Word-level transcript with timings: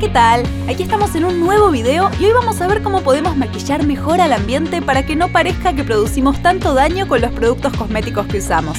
¿qué 0.00 0.08
tal? 0.08 0.42
Aquí 0.68 0.84
estamos 0.84 1.14
en 1.16 1.26
un 1.26 1.38
nuevo 1.38 1.70
video 1.70 2.10
y 2.18 2.24
hoy 2.24 2.32
vamos 2.32 2.60
a 2.62 2.66
ver 2.66 2.82
cómo 2.82 3.02
podemos 3.02 3.36
maquillar 3.36 3.86
mejor 3.86 4.22
al 4.22 4.32
ambiente 4.32 4.80
para 4.80 5.04
que 5.04 5.16
no 5.16 5.28
parezca 5.28 5.74
que 5.74 5.84
producimos 5.84 6.40
tanto 6.42 6.72
daño 6.72 7.06
con 7.06 7.20
los 7.20 7.30
productos 7.32 7.76
cosméticos 7.76 8.26
que 8.26 8.38
usamos. 8.38 8.78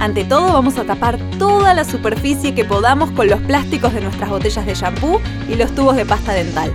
Ante 0.00 0.24
todo 0.24 0.52
vamos 0.52 0.78
a 0.78 0.84
tapar 0.84 1.16
toda 1.38 1.74
la 1.74 1.84
superficie 1.84 2.54
que 2.54 2.64
podamos 2.64 3.12
con 3.12 3.28
los 3.28 3.40
plásticos 3.42 3.94
de 3.94 4.00
nuestras 4.00 4.30
botellas 4.30 4.66
de 4.66 4.74
shampoo 4.74 5.20
y 5.48 5.54
los 5.54 5.72
tubos 5.76 5.94
de 5.94 6.06
pasta 6.06 6.32
dental. 6.32 6.72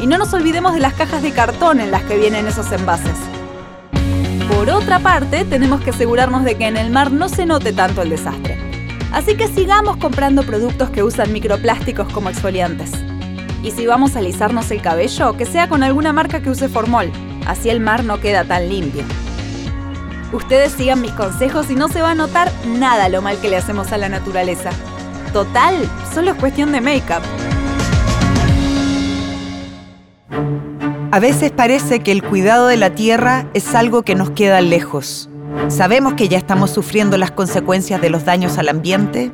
Y 0.00 0.06
no 0.08 0.18
nos 0.18 0.34
olvidemos 0.34 0.74
de 0.74 0.80
las 0.80 0.94
cajas 0.94 1.22
de 1.22 1.30
cartón 1.30 1.80
en 1.80 1.92
las 1.92 2.02
que 2.02 2.18
vienen 2.18 2.48
esos 2.48 2.72
envases. 2.72 3.16
Por 4.52 4.70
otra 4.70 4.98
parte, 4.98 5.44
tenemos 5.44 5.82
que 5.82 5.90
asegurarnos 5.90 6.42
de 6.42 6.56
que 6.56 6.66
en 6.66 6.76
el 6.76 6.90
mar 6.90 7.12
no 7.12 7.28
se 7.28 7.46
note 7.46 7.72
tanto 7.72 8.02
el 8.02 8.10
desastre. 8.10 8.63
Así 9.14 9.36
que 9.36 9.46
sigamos 9.46 9.96
comprando 9.98 10.42
productos 10.42 10.90
que 10.90 11.04
usan 11.04 11.32
microplásticos 11.32 12.12
como 12.12 12.30
exfoliantes. 12.30 12.90
Y 13.62 13.70
si 13.70 13.86
vamos 13.86 14.16
a 14.16 14.18
alisarnos 14.18 14.72
el 14.72 14.82
cabello, 14.82 15.36
que 15.36 15.46
sea 15.46 15.68
con 15.68 15.84
alguna 15.84 16.12
marca 16.12 16.42
que 16.42 16.50
use 16.50 16.68
formol, 16.68 17.12
así 17.46 17.70
el 17.70 17.78
mar 17.78 18.02
no 18.02 18.18
queda 18.18 18.44
tan 18.44 18.68
limpio. 18.68 19.04
Ustedes 20.32 20.72
sigan 20.72 21.00
mis 21.00 21.12
consejos 21.12 21.70
y 21.70 21.76
no 21.76 21.86
se 21.86 22.02
va 22.02 22.10
a 22.10 22.14
notar 22.16 22.50
nada 22.66 23.08
lo 23.08 23.22
mal 23.22 23.38
que 23.38 23.48
le 23.48 23.56
hacemos 23.56 23.92
a 23.92 23.98
la 23.98 24.08
naturaleza. 24.08 24.70
Total, 25.32 25.76
solo 26.12 26.32
es 26.32 26.36
cuestión 26.36 26.72
de 26.72 26.80
make-up. 26.80 27.22
A 31.12 31.20
veces 31.20 31.52
parece 31.52 32.00
que 32.00 32.10
el 32.10 32.24
cuidado 32.24 32.66
de 32.66 32.78
la 32.78 32.90
tierra 32.90 33.46
es 33.54 33.76
algo 33.76 34.02
que 34.02 34.16
nos 34.16 34.30
queda 34.30 34.60
lejos 34.60 35.30
Sabemos 35.68 36.14
que 36.14 36.28
ya 36.28 36.38
estamos 36.38 36.70
sufriendo 36.70 37.16
las 37.16 37.30
consecuencias 37.30 38.00
de 38.00 38.10
los 38.10 38.24
daños 38.24 38.58
al 38.58 38.68
ambiente, 38.68 39.32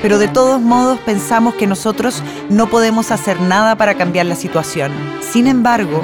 pero 0.00 0.18
de 0.18 0.28
todos 0.28 0.60
modos 0.60 0.98
pensamos 1.00 1.54
que 1.54 1.66
nosotros 1.66 2.22
no 2.48 2.68
podemos 2.68 3.10
hacer 3.10 3.40
nada 3.40 3.76
para 3.76 3.94
cambiar 3.94 4.26
la 4.26 4.36
situación. 4.36 4.92
Sin 5.20 5.46
embargo, 5.46 6.02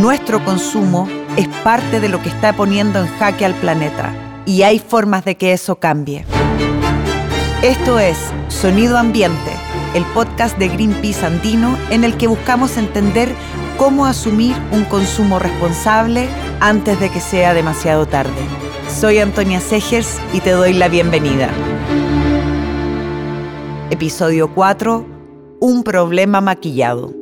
nuestro 0.00 0.44
consumo 0.44 1.08
es 1.36 1.48
parte 1.62 2.00
de 2.00 2.08
lo 2.08 2.22
que 2.22 2.28
está 2.28 2.52
poniendo 2.52 3.00
en 3.00 3.08
jaque 3.18 3.44
al 3.44 3.54
planeta 3.54 4.12
y 4.44 4.62
hay 4.62 4.78
formas 4.78 5.24
de 5.24 5.36
que 5.36 5.52
eso 5.52 5.76
cambie. 5.76 6.24
Esto 7.62 7.98
es 7.98 8.18
Sonido 8.48 8.98
Ambiente, 8.98 9.52
el 9.94 10.04
podcast 10.06 10.56
de 10.58 10.68
Greenpeace 10.68 11.26
Andino 11.26 11.76
en 11.90 12.04
el 12.04 12.16
que 12.16 12.28
buscamos 12.28 12.76
entender 12.76 13.28
cómo 13.78 14.06
asumir 14.06 14.56
un 14.72 14.84
consumo 14.84 15.38
responsable 15.38 16.28
antes 16.60 16.98
de 17.00 17.10
que 17.10 17.20
sea 17.20 17.54
demasiado 17.54 18.06
tarde. 18.06 18.32
Soy 18.88 19.18
Antonia 19.18 19.60
Segers 19.60 20.18
y 20.34 20.40
te 20.40 20.50
doy 20.50 20.72
la 20.72 20.88
bienvenida. 20.88 21.48
Episodio 23.90 24.52
4. 24.52 25.06
Un 25.60 25.84
problema 25.84 26.40
maquillado. 26.40 27.14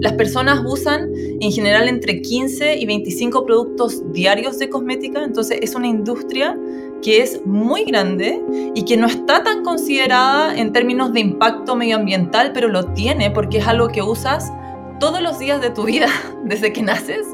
Las 0.00 0.12
personas 0.14 0.60
usan 0.66 1.08
en 1.40 1.52
general 1.52 1.88
entre 1.88 2.20
15 2.20 2.76
y 2.76 2.86
25 2.86 3.44
productos 3.46 4.02
diarios 4.12 4.58
de 4.58 4.68
cosmética, 4.68 5.24
entonces 5.24 5.58
es 5.62 5.74
una 5.74 5.86
industria 5.86 6.56
que 7.02 7.22
es 7.22 7.44
muy 7.46 7.84
grande 7.84 8.42
y 8.74 8.84
que 8.84 8.96
no 8.96 9.06
está 9.06 9.42
tan 9.42 9.62
considerada 9.62 10.56
en 10.56 10.72
términos 10.72 11.12
de 11.12 11.20
impacto 11.20 11.76
medioambiental, 11.76 12.52
pero 12.52 12.68
lo 12.68 12.86
tiene 12.92 13.30
porque 13.30 13.58
es 13.58 13.66
algo 13.66 13.88
que 13.88 14.02
usas 14.02 14.50
todos 14.98 15.22
los 15.22 15.38
días 15.38 15.60
de 15.60 15.70
tu 15.70 15.84
vida, 15.84 16.08
desde 16.44 16.72
que 16.72 16.82
naces 16.82 17.26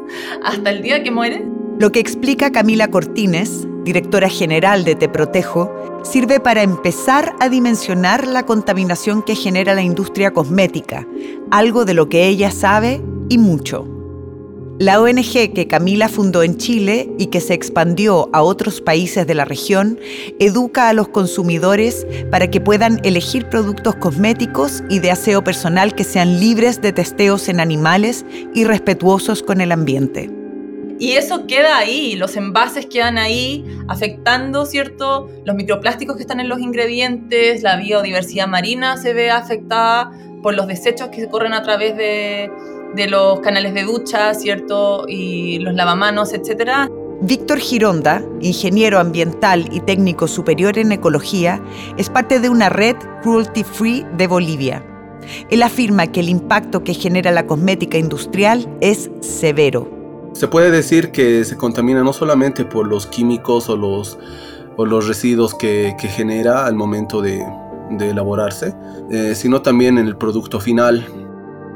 hasta 0.45 0.70
el 0.70 0.83
día 0.83 1.03
que 1.03 1.11
mueres? 1.11 1.42
Lo 1.79 1.91
que 1.91 2.01
explica 2.01 2.53
Camila 2.53 2.89
Cortines, 2.89 3.67
directora 3.85 4.29
general 4.29 4.85
de 4.85 4.95
Te 4.95 5.09
Protejo, 5.09 5.73
sirve 6.05 6.39
para 6.39 6.62
empezar 6.62 7.35
a 7.41 7.48
dimensionar 7.48 8.27
la 8.29 8.45
contaminación 8.45 9.23
que 9.23 9.35
genera 9.35 9.75
la 9.75 9.83
industria 9.83 10.33
cosmética, 10.33 11.07
algo 11.51 11.85
de 11.85 11.95
lo 11.95 12.08
que 12.08 12.27
ella 12.27 12.51
sabe 12.51 13.02
y 13.29 13.39
mucho. 13.39 13.94
La 14.80 15.01
ONG 15.01 15.52
que 15.55 15.68
Camila 15.68 16.08
fundó 16.08 16.42
en 16.42 16.57
Chile 16.57 17.08
y 17.17 17.27
que 17.27 17.40
se 17.40 17.55
expandió 17.55 18.29
a 18.33 18.42
otros 18.42 18.80
países 18.80 19.24
de 19.24 19.35
la 19.36 19.45
región 19.45 20.01
educa 20.40 20.89
a 20.89 20.92
los 20.92 21.07
consumidores 21.07 22.05
para 22.33 22.51
que 22.51 22.61
puedan 22.61 23.01
elegir 23.05 23.48
productos 23.48 23.95
cosméticos 23.95 24.83
y 24.90 24.98
de 24.98 25.13
aseo 25.13 25.45
personal 25.45 25.95
que 25.95 26.02
sean 26.02 26.40
libres 26.40 26.83
de 26.83 26.92
testeos 26.92 27.48
en 27.48 27.61
animales 27.61 28.27
y 28.52 28.64
respetuosos 28.64 29.45
con 29.45 29.61
el 29.61 29.70
ambiente. 29.70 30.29
Y 30.98 31.13
eso 31.13 31.46
queda 31.46 31.79
ahí, 31.79 32.17
los 32.17 32.34
envases 32.34 32.86
quedan 32.86 33.17
ahí 33.17 33.64
afectando, 33.86 34.67
¿cierto? 34.67 35.30
Los 35.45 35.55
microplásticos 35.55 36.17
que 36.17 36.23
están 36.23 36.40
en 36.40 36.48
los 36.48 36.58
ingredientes, 36.58 37.63
la 37.63 37.77
biodiversidad 37.77 38.48
marina 38.48 38.96
se 38.96 39.13
ve 39.13 39.30
afectada 39.30 40.11
por 40.42 40.55
los 40.55 40.67
desechos 40.67 41.11
que 41.11 41.20
se 41.20 41.29
corren 41.29 41.52
a 41.52 41.63
través 41.63 41.96
de, 41.96 42.51
de 42.95 43.09
los 43.09 43.41
canales 43.41 43.75
de 43.75 43.83
ducha, 43.83 44.35
¿cierto? 44.35 45.05
Y 45.09 45.59
los 45.59 45.75
lavamanos, 45.75 46.33
etcétera. 46.33 46.89
Víctor 47.21 47.59
Gironda, 47.59 48.23
ingeniero 48.41 48.99
ambiental 48.99 49.69
y 49.73 49.81
técnico 49.81 50.29
superior 50.29 50.79
en 50.79 50.93
ecología, 50.93 51.63
es 51.97 52.11
parte 52.11 52.41
de 52.41 52.49
una 52.49 52.69
red 52.69 52.97
cruelty 53.23 53.65
free 53.65 54.05
de 54.17 54.27
Bolivia. 54.27 54.85
Él 55.51 55.63
afirma 55.63 56.07
que 56.09 56.21
el 56.21 56.29
impacto 56.29 56.85
que 56.85 56.93
genera 56.93 57.31
la 57.31 57.47
cosmética 57.47 57.99
industrial 57.99 58.69
es 58.81 59.11
severo. 59.21 59.91
Se 60.33 60.49
puede 60.49 60.71
decir 60.71 61.13
que 61.13 61.45
se 61.45 61.57
contamina 61.57 62.03
no 62.03 62.13
solamente 62.13 62.65
por 62.65 62.87
los 62.87 63.07
químicos 63.07 63.69
o 63.69 63.77
los, 63.77 64.19
o 64.77 64.85
los 64.85 65.07
residuos 65.07 65.55
que, 65.55 65.95
genera 65.99 66.67
al 66.67 66.75
momento 66.75 67.23
de, 67.23 67.43
elaborarse, 68.01 68.75
eh, 69.11 69.35
sino 69.35 69.63
también 69.63 69.99
en 69.99 70.09
el 70.09 70.17
producto 70.17 70.59
final, 70.59 71.07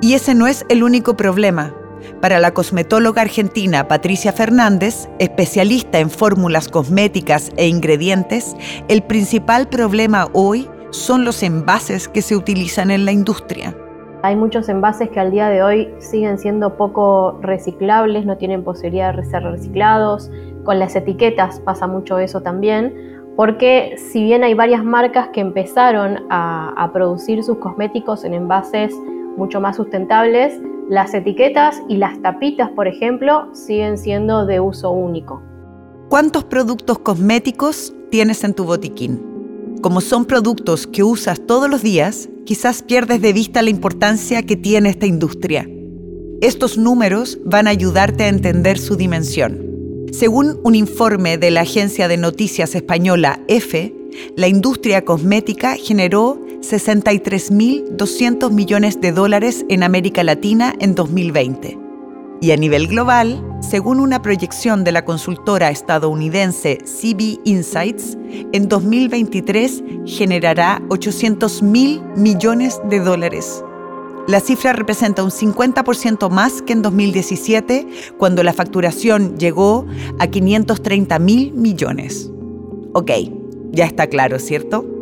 y 0.01 0.15
ese 0.15 0.35
no 0.35 0.47
es 0.47 0.65
el 0.69 0.83
único 0.83 1.17
problema. 1.17 1.75
Para 2.21 2.41
la 2.41 2.53
cosmetóloga 2.53 3.23
argentina 3.23 3.89
Patricia 3.89 4.33
Fernández, 4.33 5.09
especialista 5.19 5.99
en 5.99 6.11
fórmulas 6.11 6.69
cosméticas 6.69 7.53
e 7.57 7.69
ingredientes, 7.69 8.57
el 8.89 9.03
principal 9.03 9.69
problema 9.69 10.29
hoy 10.33 10.69
son 10.91 11.25
los 11.25 11.43
envases 11.43 12.09
que 12.09 12.23
se 12.23 12.37
utilizan 12.37 12.91
en 12.91 13.05
la 13.05 13.13
industria. 13.13 13.77
Hay 14.23 14.35
muchos 14.35 14.69
envases 14.69 15.11
que 15.11 15.21
al 15.21 15.31
día 15.31 15.49
de 15.49 15.63
hoy 15.63 15.89
siguen 15.99 16.39
siendo 16.39 16.77
poco 16.77 17.39
reciclables, 17.41 18.27
no 18.27 18.37
tienen 18.37 18.65
posibilidad 18.65 19.15
de 19.15 19.25
ser 19.25 19.45
reciclados. 19.45 20.31
Con 20.65 20.81
las 20.81 20.97
etiquetas 20.97 21.61
pasa 21.61 21.87
mucho 21.87 22.19
eso 22.19 22.41
también, 22.41 23.23
porque 23.37 23.95
si 23.97 24.25
bien 24.25 24.43
hay 24.43 24.55
varias 24.55 24.83
marcas 24.83 25.29
que 25.29 25.41
empezaron 25.41 26.27
a, 26.31 26.75
a 26.77 26.93
producir 26.93 27.45
sus 27.45 27.59
cosméticos 27.59 28.25
en 28.25 28.35
envases 28.35 28.93
mucho 29.39 29.61
más 29.61 29.77
sustentables, 29.77 30.61
las 30.91 31.15
etiquetas 31.15 31.81
y 31.89 31.97
las 31.97 32.21
tapitas, 32.21 32.71
por 32.71 32.89
ejemplo, 32.89 33.49
siguen 33.55 33.97
siendo 33.97 34.45
de 34.45 34.61
uso 34.61 34.91
único. 34.91 35.43
¿Cuántos 36.09 36.45
productos 36.45 36.99
cosméticos 36.99 37.95
tienes 38.11 38.43
en 38.45 38.55
tu 38.55 38.65
botiquín? 38.65 39.23
Como 39.81 40.01
son 40.01 40.25
productos 40.25 40.87
que 40.87 41.03
usas 41.03 41.41
todos 41.47 41.71
los 41.71 41.83
días, 41.83 42.29
quizás 42.45 42.83
pierdes 42.83 43.23
de 43.23 43.33
vista 43.33 43.63
la 43.63 43.71
importancia 43.71 44.43
que 44.43 44.57
tiene 44.57 44.89
esta 44.89 45.07
industria. 45.07 45.69
Estos 46.41 46.79
números 46.79 47.39
van 47.45 47.67
a 47.67 47.71
ayudarte 47.71 48.25
a 48.25 48.29
entender 48.29 48.79
su 48.79 48.97
dimensión. 48.97 49.69
Según 50.13 50.59
un 50.65 50.75
informe 50.75 51.37
de 51.37 51.51
la 51.51 51.61
agencia 51.61 52.09
de 52.09 52.17
noticias 52.17 52.75
española 52.75 53.41
EFE, 53.47 53.95
la 54.37 54.49
industria 54.49 55.05
cosmética 55.05 55.77
generó 55.77 56.41
63.200 56.61 58.51
millones 58.51 59.01
de 59.01 59.13
dólares 59.13 59.65
en 59.69 59.83
América 59.83 60.23
Latina 60.25 60.75
en 60.81 60.95
2020. 60.95 61.79
Y 62.41 62.53
a 62.53 62.57
nivel 62.57 62.87
global, 62.87 63.45
según 63.61 63.99
una 63.99 64.23
proyección 64.23 64.85
de 64.85 64.93
la 64.93 65.05
consultora 65.05 65.71
estadounidense 65.71 66.79
CB 66.85 67.41
Insights, 67.45 68.17
en 68.53 68.69
2023 68.69 69.83
generará 70.07 70.81
800 70.89 71.63
mil 71.63 72.01
millones 72.17 72.81
de 72.89 73.01
dólares. 73.01 73.65
La 74.29 74.41
cifra 74.41 74.73
representa 74.75 75.25
un 75.25 75.31
50% 75.31 76.31
más 76.31 76.61
que 76.63 76.75
en 76.75 76.83
2017, 76.83 77.87
cuando 78.19 78.43
la 78.43 78.53
facturación 78.53 79.39
llegó 79.39 79.87
a 80.19 80.27
530 80.27 81.19
mil 81.19 81.55
millones. 81.55 82.31
Ok, 82.93 83.11
ya 83.73 83.87
está 83.87 84.07
claro, 84.07 84.39
¿cierto? 84.39 84.98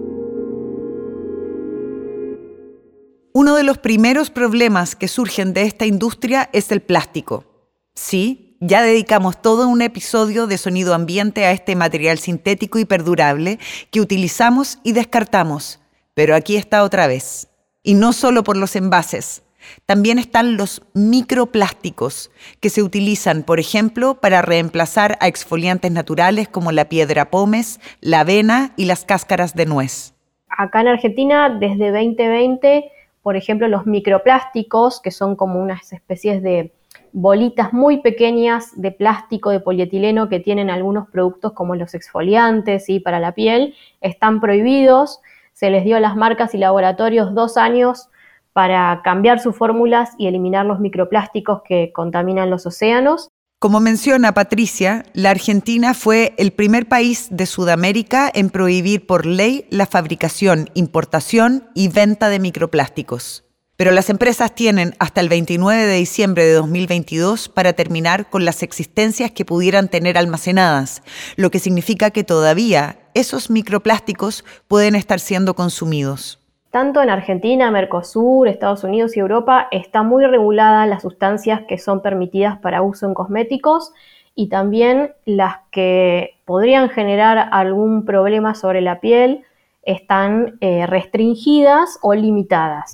Uno 3.39 3.55
de 3.55 3.65
los 3.65 3.77
primeros 3.77 4.31
problemas 4.31 4.97
que 4.97 5.09
surgen 5.09 5.53
de 5.53 5.65
esta 5.65 5.85
industria 5.85 6.49
es 6.55 6.73
el 6.73 6.81
plástico. 6.81 7.45
Sí, 7.93 8.57
ya 8.61 8.81
dedicamos 8.81 9.43
todo 9.43 9.69
un 9.69 9.83
episodio 9.83 10.47
de 10.47 10.57
sonido 10.57 10.95
ambiente 10.95 11.45
a 11.45 11.51
este 11.51 11.77
material 11.77 12.17
sintético 12.17 12.79
y 12.79 12.87
perdurable 12.87 13.59
que 13.91 14.01
utilizamos 14.01 14.79
y 14.85 14.93
descartamos, 14.93 15.83
pero 16.15 16.35
aquí 16.35 16.57
está 16.57 16.83
otra 16.83 17.09
vez. 17.09 17.51
Y 17.83 17.93
no 17.93 18.15
solo 18.15 18.43
por 18.43 18.57
los 18.57 18.75
envases, 18.75 19.43
también 19.85 20.19
están 20.19 20.57
los 20.57 20.81
microplásticos 20.95 22.31
que 22.61 22.71
se 22.71 22.83
utilizan, 22.83 23.43
por 23.43 23.61
ejemplo, 23.61 24.19
para 24.19 24.41
reemplazar 24.41 25.19
a 25.21 25.29
exfoliantes 25.29 25.93
naturales 25.93 26.49
como 26.49 26.73
la 26.73 26.89
piedra 26.89 27.31
pómez, 27.31 27.81
la 28.01 28.21
avena 28.21 28.73
y 28.79 28.87
las 28.87 29.05
cáscaras 29.05 29.55
de 29.55 29.67
nuez 29.67 30.17
acá 30.57 30.81
en 30.81 30.89
Argentina, 30.89 31.51
desde 31.51 31.91
2020, 31.91 32.91
por 33.27 33.35
ejemplo, 33.35 33.67
los 33.67 33.87
microplásticos, 33.87 35.01
que 35.01 35.11
son 35.11 35.35
como 35.35 35.61
unas 35.61 35.93
especies 35.93 36.45
de 36.45 36.73
bolitas 37.13 37.73
muy 37.73 38.01
pequeñas 38.01 38.81
de 38.81 38.93
plástico, 38.93 39.51
de 39.51 39.59
polietileno 39.59 40.29
que 40.29 40.39
tienen 40.39 40.71
algunos 40.71 41.09
productos 41.09 41.53
como 41.53 41.75
los 41.75 41.95
exfoliantes 41.95 42.89
y 42.89 43.01
para 43.01 43.19
la 43.19 43.33
piel, 43.33 43.75
están 44.01 44.41
prohibidos. 44.41 45.21
Se 45.55 45.71
les 45.71 45.83
dio 45.83 45.97
a 45.97 46.01
las 46.01 46.15
marcas 46.15 46.55
y 46.55 46.59
laboratorios 46.59 47.35
dos 47.35 47.57
años 47.57 48.11
para 48.53 49.01
cambiar 49.03 49.41
sus 49.41 49.57
fórmulas 49.57 50.15
y 50.19 50.29
eliminar 50.29 50.65
los 50.65 50.79
microplásticos 50.79 51.63
que 51.65 51.91
contaminan 51.93 52.49
los 52.49 52.65
océanos. 52.65 53.29
Como 53.67 53.81
menciona 53.81 54.33
Patricia, 54.33 55.05
la 55.13 55.31
Argentina 55.31 55.93
fue 55.93 56.37
el 56.39 56.53
primer 56.53 56.87
país 56.87 57.27
de 57.33 57.47
Sudamérica 57.47 58.31
en 58.33 58.49
prohibir 58.49 59.09
por 59.09 59.27
ley 59.27 59.67
la 59.71 59.87
fabricación, 59.87 60.71
importación 60.75 61.69
y 61.75 61.89
venta 61.89 62.29
de 62.29 62.39
microplásticos. 62.39 63.43
Pero 63.75 63.91
las 63.91 64.09
empresas 64.09 64.55
tienen 64.55 64.95
hasta 65.01 65.21
el 65.21 65.29
29 65.29 65.85
de 65.85 65.97
diciembre 65.97 66.45
de 66.45 66.53
2022 66.53 67.49
para 67.49 67.73
terminar 67.73 68.31
con 68.31 68.45
las 68.45 68.63
existencias 68.63 69.33
que 69.33 69.45
pudieran 69.45 69.89
tener 69.89 70.17
almacenadas, 70.17 71.03
lo 71.35 71.51
que 71.51 71.59
significa 71.59 72.13
que 72.13 72.23
todavía 72.23 73.01
esos 73.15 73.51
microplásticos 73.51 74.45
pueden 74.69 74.95
estar 74.95 75.19
siendo 75.19 75.57
consumidos. 75.57 76.39
Tanto 76.77 77.03
en 77.03 77.09
Argentina, 77.09 77.71
Mercosur, 77.71 78.49
Estados 78.49 78.85
Unidos 78.85 79.17
y 79.17 79.21
Europa 79.21 79.67
está 79.71 80.03
muy 80.03 80.27
regulada 80.27 80.85
las 80.85 81.01
sustancias 81.01 81.63
que 81.67 81.79
son 81.79 82.03
permitidas 82.03 82.59
para 82.59 82.83
uso 82.83 83.07
en 83.07 83.15
cosméticos 83.15 83.95
y 84.35 84.51
también 84.51 85.13
las 85.25 85.61
que 85.71 86.35
podrían 86.45 86.91
generar 86.91 87.49
algún 87.51 88.05
problema 88.05 88.55
sobre 88.55 88.83
la 88.83 89.01
piel 89.01 89.41
están 89.85 90.59
eh, 90.61 90.85
restringidas 90.85 91.99
o 92.03 92.13
limitadas. 92.13 92.93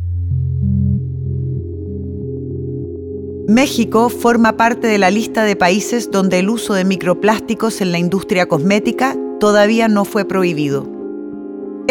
México 3.49 4.11
forma 4.11 4.53
parte 4.53 4.87
de 4.87 4.99
la 4.99 5.11
lista 5.11 5.43
de 5.43 5.57
países 5.57 6.13
donde 6.13 6.39
el 6.39 6.51
uso 6.51 6.75
de 6.75 6.85
microplásticos 6.85 7.81
en 7.81 7.91
la 7.91 7.99
industria 7.99 8.47
cosmética 8.47 9.17
todavía 9.41 9.89
no 9.89 10.05
fue 10.05 10.25
prohibido. 10.25 11.02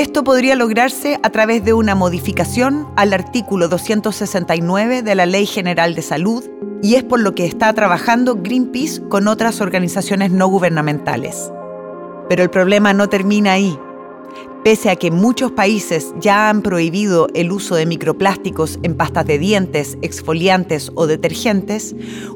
Esto 0.01 0.23
podría 0.23 0.55
lograrse 0.55 1.19
a 1.21 1.29
través 1.29 1.63
de 1.63 1.73
una 1.73 1.93
modificación 1.93 2.87
al 2.95 3.13
artículo 3.13 3.67
269 3.67 5.03
de 5.03 5.13
la 5.13 5.27
Ley 5.27 5.45
General 5.45 5.93
de 5.93 6.01
Salud 6.01 6.43
y 6.81 6.95
es 6.95 7.03
por 7.03 7.19
lo 7.19 7.35
que 7.35 7.45
está 7.45 7.71
trabajando 7.73 8.37
Greenpeace 8.41 9.07
con 9.09 9.27
otras 9.27 9.61
organizaciones 9.61 10.31
no 10.31 10.47
gubernamentales. 10.47 11.51
Pero 12.27 12.41
el 12.41 12.49
problema 12.49 12.93
no 12.93 13.09
termina 13.09 13.51
ahí. 13.51 13.77
Pese 14.63 14.91
a 14.91 14.95
que 14.95 15.09
muchos 15.09 15.51
países 15.51 16.13
ya 16.19 16.47
han 16.47 16.61
prohibido 16.61 17.27
el 17.33 17.51
uso 17.51 17.73
de 17.73 17.87
microplásticos 17.87 18.77
en 18.83 18.93
pastas 18.95 19.25
de 19.25 19.39
dientes, 19.39 19.97
exfoliantes 20.03 20.91
o 20.93 21.07
detergentes, 21.07 21.95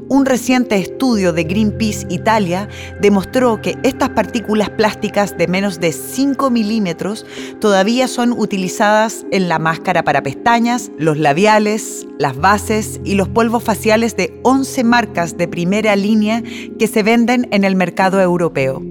un 0.10 0.26
reciente 0.26 0.76
estudio 0.76 1.34
de 1.34 1.44
Greenpeace 1.44 2.08
Italia 2.10 2.68
demostró 3.00 3.62
que 3.62 3.78
estas 3.84 4.10
partículas 4.10 4.72
plásticas 4.72 5.38
de 5.38 5.48
menos 5.48 5.80
de 5.80 5.92
5 5.92 6.50
milímetros 6.50 7.28
todavía 7.60 8.08
son 8.08 8.32
utilizadas 8.32 9.24
en 9.32 9.48
la 9.48 9.60
máscara 9.60 10.04
para 10.04 10.24
pestañas, 10.24 10.90
los 10.98 11.20
labiales, 11.20 12.08
las 12.18 12.36
bases 12.36 13.00
y 13.04 13.14
los 13.14 13.30
polvos 13.30 13.64
faciales 13.64 14.18
de 14.18 14.40
11 14.42 14.84
marcas 14.84 15.38
de 15.38 15.48
primera 15.48 15.96
línea 15.96 16.42
que 16.80 16.88
se 16.88 17.04
venden 17.04 17.48
en 17.52 17.64
el 17.66 17.76
mercado 17.76 18.20
europeo. 18.20 18.82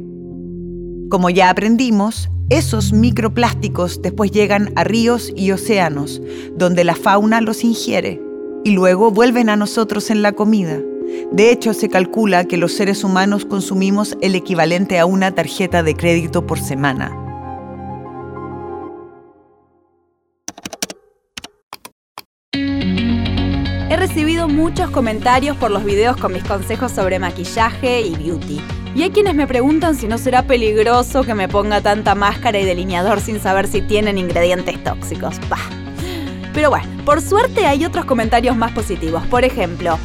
Como 1.11 1.31
ya 1.31 1.51
aprendimos, 1.51 2.29
esos 2.51 2.93
microplásticos 2.93 4.03
después 4.03 4.31
llegan 4.31 4.73
a 4.77 4.85
ríos 4.85 5.33
y 5.35 5.51
océanos, 5.53 6.21
donde 6.57 6.85
la 6.85 6.95
fauna 6.95 7.41
los 7.41 7.65
ingiere, 7.65 8.21
y 8.65 8.73
luego 8.73 9.11
vuelven 9.11 9.49
a 9.49 9.57
nosotros 9.57 10.11
en 10.11 10.23
la 10.23 10.33
comida. 10.33 10.81
De 11.33 11.51
hecho, 11.51 11.75
se 11.75 11.89
calcula 11.89 12.45
que 12.45 12.57
los 12.57 12.73
seres 12.73 13.03
humanos 13.05 13.45
consumimos 13.45 14.17
el 14.21 14.35
equivalente 14.35 14.99
a 14.99 15.07
una 15.07 15.35
tarjeta 15.35 15.83
de 15.83 15.95
crédito 15.95 16.47
por 16.47 16.59
semana. 16.59 17.13
He 22.53 23.97
recibido 23.97 24.49
muchos 24.49 24.91
comentarios 24.91 25.57
por 25.57 25.71
los 25.71 25.85
videos 25.85 26.17
con 26.17 26.33
mis 26.33 26.45
consejos 26.45 26.93
sobre 26.93 27.19
maquillaje 27.19 28.03
y 28.03 28.15
beauty. 28.17 28.61
Y 28.95 29.03
hay 29.03 29.11
quienes 29.11 29.35
me 29.35 29.47
preguntan 29.47 29.97
si 29.97 30.07
no 30.07 30.19
será 30.19 30.45
peligroso 30.45 31.25
que 31.25 31.35
me 31.35 31.49
ponga 31.49 31.81
tanta 31.81 32.15
máscara 32.15 32.61
y 32.61 32.65
delineador 32.65 33.21
sin 33.21 33.41
saber 33.41 33.67
si 33.67 33.83
tienen 33.83 34.19
ingredientes 34.19 34.83
tóxicos. 34.85 35.41
Bah. 35.49 35.59
Pero 36.53 36.71
bueno, 36.71 36.87
por 37.05 37.21
suerte 37.21 37.67
hay 37.67 37.85
otros 37.85 38.05
comentarios 38.05 38.57
más 38.57 38.71
positivos. 38.71 39.27
Por 39.27 39.45
ejemplo, 39.45 39.99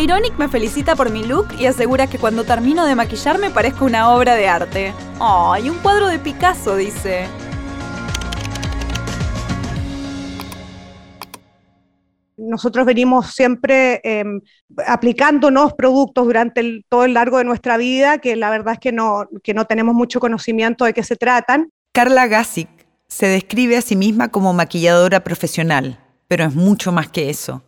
Ironic 0.00 0.38
me 0.38 0.48
felicita 0.48 0.94
por 0.94 1.10
mi 1.10 1.24
look 1.24 1.48
y 1.58 1.66
asegura 1.66 2.06
que 2.06 2.18
cuando 2.18 2.44
termino 2.44 2.86
de 2.86 2.94
maquillarme 2.94 3.50
parezco 3.50 3.84
una 3.84 4.10
obra 4.10 4.36
de 4.36 4.48
arte. 4.48 4.94
¡Ay, 5.20 5.68
un 5.68 5.78
cuadro 5.78 6.06
de 6.06 6.20
Picasso! 6.20 6.76
dice. 6.76 7.26
Nosotros 12.36 12.86
venimos 12.86 13.32
siempre 13.34 14.00
em, 14.04 14.40
aplicando 14.86 15.50
nuevos 15.50 15.74
productos 15.74 16.24
durante 16.24 16.84
todo 16.88 17.04
el 17.04 17.14
largo 17.14 17.38
de 17.38 17.44
nuestra 17.44 17.76
vida, 17.76 18.18
que 18.18 18.36
la 18.36 18.50
verdad 18.50 18.74
es 18.74 18.80
que 18.80 18.92
no, 18.92 19.28
que 19.42 19.54
no 19.54 19.64
tenemos 19.64 19.94
mucho 19.94 20.20
conocimiento 20.20 20.84
de 20.84 20.94
qué 20.94 21.02
se 21.02 21.16
tratan. 21.16 21.70
Carla 21.92 22.26
Gassic 22.26 22.68
se 23.08 23.26
describe 23.26 23.76
a 23.76 23.82
sí 23.82 23.96
misma 23.96 24.28
como 24.28 24.52
maquilladora 24.52 25.22
profesional, 25.22 26.00
pero 26.28 26.44
es 26.44 26.54
mucho 26.54 26.90
más 26.90 27.08
que 27.08 27.30
eso. 27.30 27.62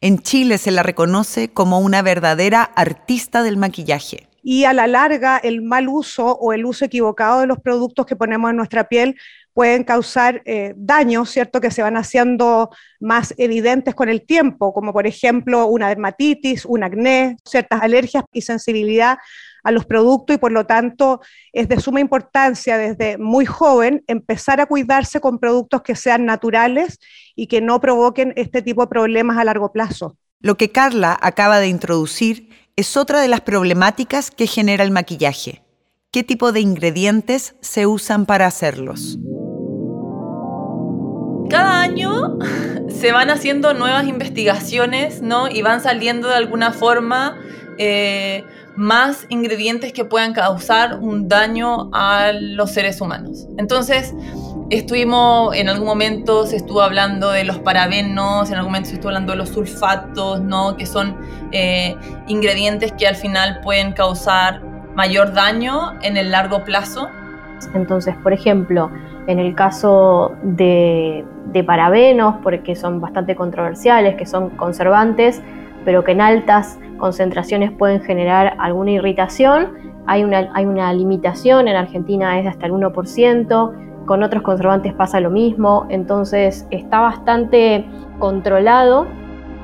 En 0.00 0.18
Chile 0.18 0.58
se 0.58 0.70
la 0.70 0.82
reconoce 0.82 1.48
como 1.48 1.80
una 1.80 2.02
verdadera 2.02 2.62
artista 2.62 3.42
del 3.42 3.56
maquillaje. 3.56 4.28
Y 4.42 4.64
a 4.64 4.72
la 4.72 4.86
larga, 4.86 5.36
el 5.38 5.62
mal 5.62 5.88
uso 5.88 6.32
o 6.32 6.52
el 6.52 6.64
uso 6.64 6.84
equivocado 6.84 7.40
de 7.40 7.46
los 7.46 7.60
productos 7.60 8.06
que 8.06 8.16
ponemos 8.16 8.50
en 8.50 8.56
nuestra 8.56 8.88
piel 8.88 9.16
pueden 9.52 9.84
causar 9.84 10.42
eh, 10.44 10.74
daños, 10.76 11.30
¿cierto? 11.30 11.60
Que 11.60 11.70
se 11.70 11.82
van 11.82 11.96
haciendo 11.96 12.70
más 13.00 13.34
evidentes 13.38 13.94
con 13.94 14.08
el 14.08 14.24
tiempo, 14.24 14.72
como 14.72 14.92
por 14.92 15.06
ejemplo 15.06 15.66
una 15.66 15.88
dermatitis, 15.88 16.64
un 16.64 16.84
acné, 16.84 17.36
ciertas 17.44 17.82
alergias 17.82 18.24
y 18.32 18.42
sensibilidad 18.42 19.18
a 19.62 19.72
los 19.72 19.84
productos 19.84 20.36
y 20.36 20.38
por 20.38 20.52
lo 20.52 20.66
tanto 20.66 21.20
es 21.52 21.68
de 21.68 21.80
suma 21.80 22.00
importancia 22.00 22.78
desde 22.78 23.18
muy 23.18 23.44
joven 23.44 24.02
empezar 24.06 24.60
a 24.60 24.66
cuidarse 24.66 25.20
con 25.20 25.38
productos 25.38 25.82
que 25.82 25.96
sean 25.96 26.24
naturales 26.24 26.98
y 27.36 27.46
que 27.46 27.60
no 27.60 27.80
provoquen 27.80 28.32
este 28.36 28.62
tipo 28.62 28.82
de 28.82 28.88
problemas 28.88 29.38
a 29.38 29.44
largo 29.44 29.72
plazo. 29.72 30.16
Lo 30.40 30.56
que 30.56 30.70
Carla 30.70 31.18
acaba 31.20 31.58
de 31.58 31.68
introducir 31.68 32.48
es 32.76 32.96
otra 32.96 33.20
de 33.20 33.28
las 33.28 33.42
problemáticas 33.42 34.30
que 34.30 34.46
genera 34.46 34.84
el 34.84 34.90
maquillaje. 34.90 35.62
¿Qué 36.10 36.24
tipo 36.24 36.52
de 36.52 36.60
ingredientes 36.60 37.54
se 37.60 37.86
usan 37.86 38.26
para 38.26 38.46
hacerlos? 38.46 39.18
Cada 41.50 41.82
año 41.82 42.38
se 42.88 43.12
van 43.12 43.30
haciendo 43.30 43.74
nuevas 43.74 44.06
investigaciones, 44.06 45.20
¿no? 45.20 45.48
Y 45.48 45.62
van 45.62 45.80
saliendo 45.80 46.28
de 46.28 46.36
alguna 46.36 46.72
forma 46.72 47.36
eh, 47.78 48.44
más 48.76 49.26
ingredientes 49.28 49.92
que 49.92 50.04
puedan 50.04 50.32
causar 50.32 50.98
un 51.00 51.28
daño 51.28 51.90
a 51.92 52.32
los 52.32 52.72
seres 52.72 53.00
humanos. 53.00 53.46
Entonces, 53.58 54.14
estuvimos, 54.70 55.54
en 55.54 55.68
algún 55.68 55.86
momento 55.86 56.46
se 56.46 56.56
estuvo 56.56 56.80
hablando 56.80 57.30
de 57.30 57.44
los 57.44 57.58
parabenos, 57.58 58.50
en 58.50 58.56
algún 58.56 58.72
momento 58.72 58.88
se 58.90 58.94
estuvo 58.94 59.08
hablando 59.10 59.32
de 59.32 59.38
los 59.38 59.50
sulfatos, 59.50 60.40
¿no? 60.40 60.76
Que 60.76 60.86
son 60.86 61.16
eh, 61.52 61.96
ingredientes 62.28 62.92
que 62.92 63.06
al 63.06 63.16
final 63.16 63.60
pueden 63.62 63.92
causar 63.92 64.62
mayor 64.94 65.32
daño 65.32 65.92
en 66.02 66.16
el 66.16 66.30
largo 66.30 66.64
plazo. 66.64 67.08
Entonces, 67.74 68.14
por 68.22 68.32
ejemplo, 68.32 68.90
en 69.26 69.38
el 69.38 69.54
caso 69.54 70.36
de, 70.42 71.24
parabenos, 71.66 72.36
porque 72.42 72.76
son 72.76 73.00
bastante 73.00 73.34
controversiales, 73.34 74.16
que 74.16 74.26
son 74.26 74.50
conservantes, 74.50 75.42
pero 75.84 76.04
que 76.04 76.12
en 76.12 76.20
altas 76.20 76.78
concentraciones 76.98 77.70
pueden 77.72 78.00
generar 78.02 78.54
alguna 78.58 78.92
irritación. 78.92 79.68
Hay 80.06 80.24
una, 80.24 80.50
hay 80.54 80.64
una 80.66 80.92
limitación, 80.92 81.68
en 81.68 81.76
Argentina 81.76 82.38
es 82.38 82.44
de 82.44 82.50
hasta 82.50 82.66
el 82.66 82.72
1%, 82.72 84.06
con 84.06 84.22
otros 84.22 84.42
conservantes 84.42 84.92
pasa 84.94 85.20
lo 85.20 85.30
mismo, 85.30 85.86
entonces 85.88 86.66
está 86.70 87.00
bastante 87.00 87.84
controlado. 88.18 89.06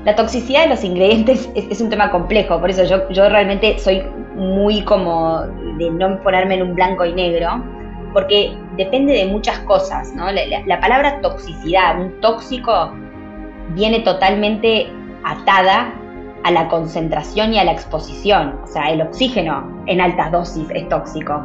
La 0.05 0.15
toxicidad 0.15 0.63
de 0.63 0.69
los 0.69 0.85
ingredientes 0.85 1.51
es, 1.55 1.81
un 1.81 1.89
tema 1.89 2.11
complejo, 2.11 2.61
por 2.61 2.71
eso 2.71 2.85
yo, 2.85 3.09
yo 3.11 3.29
realmente 3.29 3.79
soy 3.79 4.05
muy 4.37 4.83
como 4.83 5.41
de 5.79 5.91
no 5.91 6.21
ponerme 6.23 6.55
en 6.55 6.63
un 6.63 6.75
blanco 6.77 7.05
y 7.05 7.13
negro, 7.13 7.61
porque 8.17 8.57
depende 8.79 9.13
de 9.13 9.27
muchas 9.27 9.59
cosas, 9.59 10.15
¿no? 10.15 10.25
La, 10.33 10.81
palabra 10.81 11.21
toxicidad, 11.21 12.01
un 12.01 12.19
tóxico, 12.23 12.91
viene 13.75 14.01
totalmente 14.01 14.87
atada 15.23 15.93
a 16.43 16.51
la 16.51 16.67
concentración 16.69 17.53
y 17.53 17.59
a 17.59 17.65
la 17.65 17.73
exposición. 17.73 18.59
O 18.65 18.67
sea, 18.69 18.91
el 18.91 19.03
oxígeno 19.03 19.83
en 19.85 20.01
altas 20.01 20.33
dosis 20.33 20.67
es 20.71 20.89
tóxico. 20.89 21.45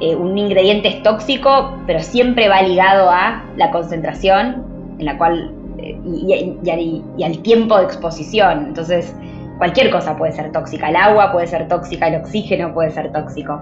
eh, 0.00 0.16
un 0.16 0.36
ingrediente 0.36 0.88
es 0.88 1.02
tóxico, 1.04 1.78
pero 1.86 2.00
siempre 2.00 2.48
va 2.48 2.60
ligado 2.62 3.08
a 3.08 3.44
la 3.56 3.70
concentración 3.70 4.96
en 4.98 5.04
la 5.06 5.16
cual 5.16 5.54
eh, 5.78 5.96
y, 6.04 7.22
al, 7.22 7.38
tiempo 7.42 7.78
de 7.78 7.84
exposición. 7.84 8.64
Entonces, 8.66 9.14
cualquier 9.58 9.92
cosa 9.92 10.16
puede 10.16 10.32
ser 10.32 10.50
tóxica. 10.50 10.88
El 10.88 10.96
agua 10.96 11.30
puede 11.30 11.46
ser 11.46 11.68
tóxica, 11.68 12.08
el 12.08 12.16
oxígeno 12.16 12.74
puede 12.74 12.90
ser 12.90 13.12
tóxico. 13.12 13.60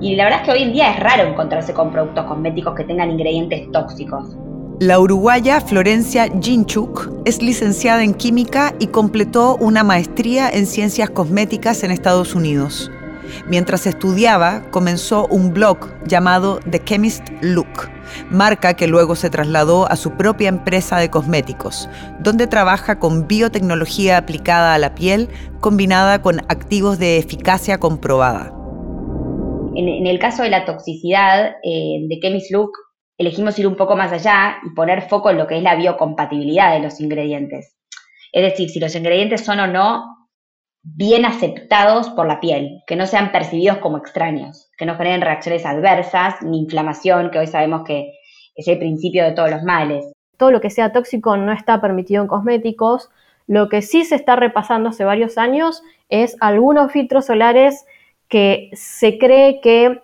Y 0.00 0.16
la 0.16 0.24
verdad 0.24 0.40
es 0.40 0.46
que 0.46 0.52
hoy 0.52 0.62
en 0.62 0.72
día 0.72 0.92
es 0.92 1.00
raro 1.00 1.24
encontrarse 1.24 1.72
con 1.72 1.90
productos 1.90 2.24
cosméticos 2.26 2.74
que 2.74 2.84
tengan 2.84 3.10
ingredientes 3.10 3.70
tóxicos. 3.72 4.36
La 4.80 4.98
uruguaya 4.98 5.60
Florencia 5.60 6.28
Ginchuk 6.40 7.08
es 7.24 7.40
licenciada 7.40 8.02
en 8.02 8.12
química 8.12 8.74
y 8.80 8.88
completó 8.88 9.56
una 9.56 9.84
maestría 9.84 10.50
en 10.50 10.66
ciencias 10.66 11.10
cosméticas 11.10 11.84
en 11.84 11.92
Estados 11.92 12.34
Unidos. 12.34 12.90
Mientras 13.48 13.86
estudiaba, 13.86 14.62
comenzó 14.70 15.26
un 15.28 15.52
blog 15.54 15.78
llamado 16.06 16.58
The 16.70 16.82
Chemist 16.82 17.22
Look, 17.40 17.88
marca 18.30 18.74
que 18.74 18.88
luego 18.88 19.14
se 19.14 19.30
trasladó 19.30 19.90
a 19.90 19.96
su 19.96 20.12
propia 20.12 20.48
empresa 20.48 20.98
de 20.98 21.08
cosméticos, 21.08 21.88
donde 22.20 22.46
trabaja 22.46 22.98
con 22.98 23.28
biotecnología 23.28 24.18
aplicada 24.18 24.74
a 24.74 24.78
la 24.78 24.94
piel 24.94 25.28
combinada 25.60 26.20
con 26.20 26.40
activos 26.48 26.98
de 26.98 27.18
eficacia 27.18 27.78
comprobada. 27.78 28.63
En, 29.76 30.06
el 30.06 30.18
caso 30.18 30.42
de 30.42 30.50
la 30.50 30.64
toxicidad, 30.64 31.56
eh, 31.62 32.06
The 32.08 32.20
Chemist 32.20 32.50
Look 32.52 32.70
elegimos 33.18 33.58
ir 33.58 33.66
un 33.66 33.76
poco 33.76 33.96
más 33.96 34.12
allá 34.12 34.58
y 34.64 34.74
poner 34.74 35.02
foco 35.02 35.30
en 35.30 35.38
lo 35.38 35.46
que 35.46 35.56
es 35.56 35.62
la 35.62 35.74
biocompatibilidad 35.74 36.72
de 36.72 36.80
los 36.80 37.00
ingredientes. 37.00 37.76
Es 38.32 38.42
decir, 38.42 38.68
si 38.70 38.80
los 38.80 38.94
ingredientes 38.94 39.44
son 39.44 39.60
o 39.60 39.66
no 39.66 40.14
bien 40.82 41.24
aceptados 41.24 42.10
por 42.10 42.26
la 42.26 42.40
piel, 42.40 42.82
que 42.86 42.96
no 42.96 43.06
sean 43.06 43.32
percibidos 43.32 43.78
como 43.78 43.96
extraños, 43.96 44.70
que 44.76 44.86
no 44.86 44.96
generen 44.96 45.22
reacciones 45.22 45.64
adversas 45.64 46.42
ni 46.42 46.60
inflamación, 46.60 47.30
que 47.30 47.38
hoy 47.38 47.46
sabemos 47.46 47.82
que 47.84 48.12
es 48.54 48.68
el 48.68 48.78
principio 48.78 49.24
de 49.24 49.32
todos 49.32 49.50
los 49.50 49.62
males. 49.62 50.12
Todo 50.36 50.50
lo 50.50 50.60
que 50.60 50.70
sea 50.70 50.92
tóxico 50.92 51.36
no 51.36 51.52
está 51.52 51.80
permitido 51.80 52.22
en 52.22 52.28
cosméticos. 52.28 53.08
Lo 53.46 53.68
que 53.68 53.82
sí 53.82 54.04
se 54.04 54.14
está 54.14 54.36
repasando 54.36 54.90
hace 54.90 55.04
varios 55.04 55.38
años 55.38 55.82
es 56.08 56.36
algunos 56.40 56.92
filtros 56.92 57.26
solares 57.26 57.84
que 58.34 58.70
se 58.72 59.16
cree 59.16 59.60
que 59.60 60.02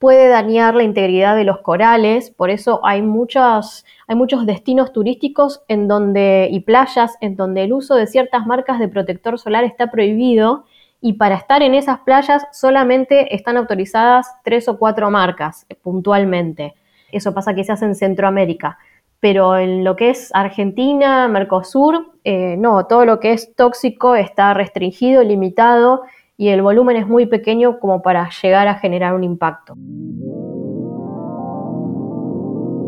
puede 0.00 0.26
dañar 0.26 0.74
la 0.74 0.82
integridad 0.82 1.36
de 1.36 1.44
los 1.44 1.60
corales, 1.60 2.28
por 2.28 2.50
eso 2.50 2.80
hay, 2.82 3.02
muchos, 3.02 3.84
hay 4.08 4.16
muchos 4.16 4.46
destinos 4.46 4.92
turísticos 4.92 5.62
en 5.68 5.86
donde, 5.86 6.48
y 6.50 6.58
playas 6.58 7.16
en 7.20 7.36
donde 7.36 7.62
el 7.62 7.72
uso 7.72 7.94
de 7.94 8.08
ciertas 8.08 8.46
marcas 8.48 8.80
de 8.80 8.88
protector 8.88 9.38
solar 9.38 9.62
está 9.62 9.92
prohibido. 9.92 10.64
Y 11.00 11.12
para 11.12 11.36
estar 11.36 11.62
en 11.62 11.74
esas 11.74 12.00
playas 12.00 12.42
solamente 12.50 13.32
están 13.32 13.56
autorizadas 13.56 14.26
tres 14.42 14.66
o 14.66 14.76
cuatro 14.76 15.08
marcas 15.12 15.64
eh, 15.68 15.76
puntualmente. 15.76 16.74
Eso 17.12 17.32
pasa 17.32 17.54
quizás 17.54 17.80
en 17.82 17.94
Centroamérica, 17.94 18.76
pero 19.20 19.56
en 19.56 19.84
lo 19.84 19.94
que 19.94 20.10
es 20.10 20.34
Argentina, 20.34 21.28
Mercosur, 21.28 22.10
eh, 22.24 22.56
no, 22.58 22.86
todo 22.86 23.04
lo 23.04 23.20
que 23.20 23.34
es 23.34 23.54
tóxico 23.54 24.16
está 24.16 24.52
restringido, 24.52 25.22
limitado 25.22 26.02
y 26.36 26.48
el 26.48 26.62
volumen 26.62 26.96
es 26.96 27.06
muy 27.06 27.26
pequeño 27.26 27.78
como 27.78 28.02
para 28.02 28.28
llegar 28.42 28.68
a 28.68 28.78
generar 28.78 29.14
un 29.14 29.24
impacto. 29.24 29.74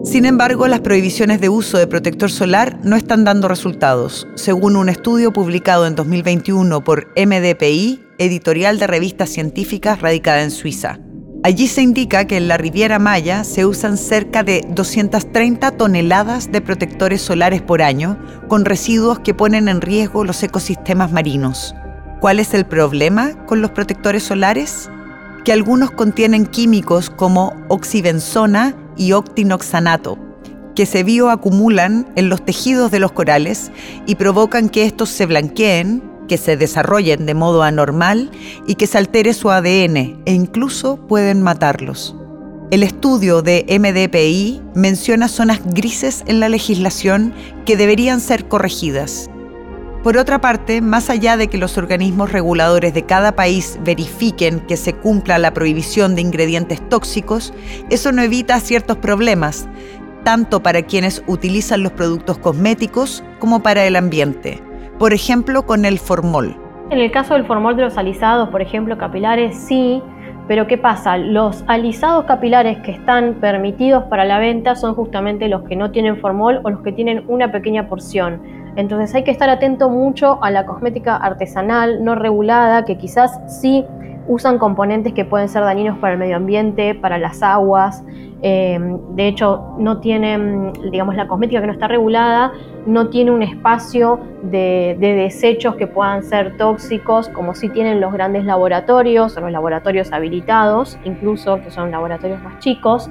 Sin 0.05 0.27
embargo, 0.27 0.69
las 0.69 0.81
prohibiciones 0.81 1.41
de 1.41 1.49
uso 1.49 1.79
de 1.79 1.87
protector 1.87 2.31
solar 2.31 2.79
no 2.85 2.95
están 2.95 3.25
dando 3.25 3.49
resultados, 3.49 4.29
según 4.35 4.77
un 4.77 4.91
estudio 4.91 5.33
publicado 5.33 5.87
en 5.87 5.95
2021 5.95 6.85
por 6.85 7.09
MDPI, 7.17 8.01
editorial 8.19 8.79
de 8.79 8.87
revistas 8.87 9.31
científicas 9.31 10.03
radicada 10.03 10.43
en 10.43 10.51
Suiza. 10.51 11.01
Allí 11.43 11.69
se 11.69 11.83
indica 11.83 12.27
que 12.27 12.37
en 12.37 12.49
la 12.49 12.59
Riviera 12.59 12.99
Maya 12.99 13.45
se 13.45 13.67
usan 13.67 13.97
cerca 13.97 14.43
de 14.43 14.63
230 14.69 15.73
toneladas 15.73 16.53
de 16.53 16.61
protectores 16.61 17.23
solares 17.23 17.63
por 17.63 17.83
año, 17.83 18.19
con 18.47 18.65
residuos 18.65 19.21
que 19.21 19.35
ponen 19.35 19.69
en 19.69 19.81
riesgo 19.81 20.25
los 20.25 20.43
ecosistemas 20.43 21.13
marinos. 21.13 21.75
¿Cuál 22.25 22.41
es 22.41 22.55
el 22.55 22.65
problema 22.65 23.35
con 23.45 23.61
los 23.61 23.73
protectores 23.73 24.23
solares? 24.23 24.89
Que 25.45 25.53
algunos 25.53 25.91
contienen 25.91 26.47
químicos 26.47 27.11
como 27.11 27.53
oxibenzona 27.69 28.75
y 28.97 29.13
octinoxanato, 29.13 30.17
que 30.75 30.87
se 30.87 31.03
bioacumulan 31.03 32.09
en 32.17 32.31
los 32.31 32.43
tejidos 32.43 32.91
de 32.91 32.99
los 32.99 33.13
corales 33.13 33.71
y 34.07 34.15
provocan 34.15 34.71
que 34.71 34.87
estos 34.87 35.11
se 35.11 35.27
blanqueen, 35.27 36.03
que 36.27 36.39
se 36.39 36.57
desarrollen 36.57 37.27
de 37.27 37.35
modo 37.35 37.63
anormal 37.63 38.31
y 38.67 38.77
que 38.77 38.87
se 38.87 38.97
altere 38.97 39.35
su 39.35 39.51
ADN 39.51 40.23
e 40.25 40.33
incluso 40.33 40.97
pueden 40.97 41.43
matarlos. 41.43 42.17
El 42.71 42.85
estudio 42.85 43.43
de 43.43 43.67
MDPI 43.69 44.63
menciona 44.75 45.29
zonas 45.29 45.61
grises 45.63 46.25
en 46.27 46.41
la 46.41 46.49
legislación 46.49 47.35
que 47.67 47.77
deberían 47.77 48.23
ser 48.23 48.49
corregidas 48.49 49.29
por 50.05 50.19
otra 50.19 50.39
parte, 50.39 50.83
más 50.83 51.09
allá 51.09 51.39
de 51.39 51.49
que 51.49 51.57
los 51.57 51.79
organismos 51.79 52.31
reguladores 52.31 52.93
de 52.93 53.05
cada 53.05 53.33
país 53.33 53.81
verifiquen 53.83 54.61
que 54.61 54.77
se 54.77 54.93
cumpla 54.93 55.39
la 55.39 55.55
prohibición 55.55 56.15
de 56.15 56.21
ingredientes 56.21 56.87
tóxicos, 56.91 57.55
eso 57.89 58.13
no 58.13 58.21
evita 58.21 58.61
ciertos 58.61 58.99
problemas, 58.99 59.67
tanto 60.23 60.63
para 60.63 60.83
quienes 60.83 61.25
utilizan 61.27 61.83
los 61.83 61.93
productos 61.93 62.37
cosméticos 62.37 63.25
como 63.39 63.63
para 63.63 63.87
el 63.87 63.97
ambiente. 63.97 64.63
Por 64.99 65.15
ejemplo, 65.15 65.65
con 65.65 65.87
el 65.87 65.99
formol. 65.99 66.55
En 66.91 66.99
el 66.99 67.11
caso 67.11 67.33
del 67.33 67.47
formol 67.47 67.75
de 67.75 67.85
los 67.85 67.97
alisados, 67.97 68.51
por 68.51 68.61
ejemplo, 68.61 68.99
capilares, 68.99 69.57
sí, 69.57 70.03
pero 70.47 70.67
¿qué 70.67 70.77
pasa? 70.77 71.17
Los 71.17 71.65
alisados 71.67 72.27
capilares 72.27 72.77
que 72.81 72.91
están 72.91 73.37
permitidos 73.41 74.05
para 74.05 74.27
la 74.27 74.39
venta 74.39 74.75
son 74.77 74.95
justamente 74.95 75.49
los 75.49 75.63
que 75.63 75.77
no 75.77 75.93
tienen 75.93 76.21
formol 76.21 76.61
o 76.63 76.69
los 76.69 76.83
que 76.83 76.93
tienen 76.93 77.25
una 77.27 77.51
pequeña 77.51 77.89
porción. 77.89 78.64
Entonces 78.77 79.15
hay 79.15 79.25
que 79.25 79.31
estar 79.31 79.49
atento 79.49 79.89
mucho 79.89 80.43
a 80.43 80.51
la 80.51 80.67
cosmética 80.67 81.17
artesanal, 81.17 82.05
no 82.05 82.15
regulada, 82.15 82.85
que 82.85 82.99
quizás 82.99 83.41
sí 83.47 83.85
usan 84.27 84.59
componentes 84.59 85.13
que 85.13 85.25
pueden 85.25 85.49
ser 85.49 85.63
dañinos 85.63 85.99
para 85.99 86.15
el 86.15 86.19
medio 86.19 86.37
ambiente, 86.37 86.95
para 86.95 87.19
las 87.19 87.43
aguas. 87.43 88.03
Eh, 88.43 88.79
de 89.11 89.29
hecho, 89.29 89.75
no 89.79 90.01
tienen, 90.01 90.73
digamos, 90.91 91.15
la 91.15 91.27
cosmética 91.27 91.61
que 91.61 91.67
no 91.67 91.73
está 91.73 91.89
regulada, 91.89 92.53
no 92.87 93.09
tiene 93.09 93.31
un 93.31 93.43
espacio 93.43 94.21
de, 94.43 94.97
de 94.99 95.15
desechos 95.15 95.77
que 95.77 95.87
puedan 95.87 96.23
ser 96.23 96.57
tóxicos, 96.57 97.29
como 97.31 97.55
sí 97.55 97.69
tienen 97.69 98.01
los 98.01 98.13
grandes 98.13 98.45
laboratorios 98.45 99.37
o 99.37 99.41
los 99.41 99.53
laboratorios 99.53 100.13
habilitados, 100.13 100.99
incluso 101.05 101.63
que 101.63 101.71
son 101.71 101.91
laboratorios 101.91 102.43
más 102.43 102.59
chicos. 102.59 103.09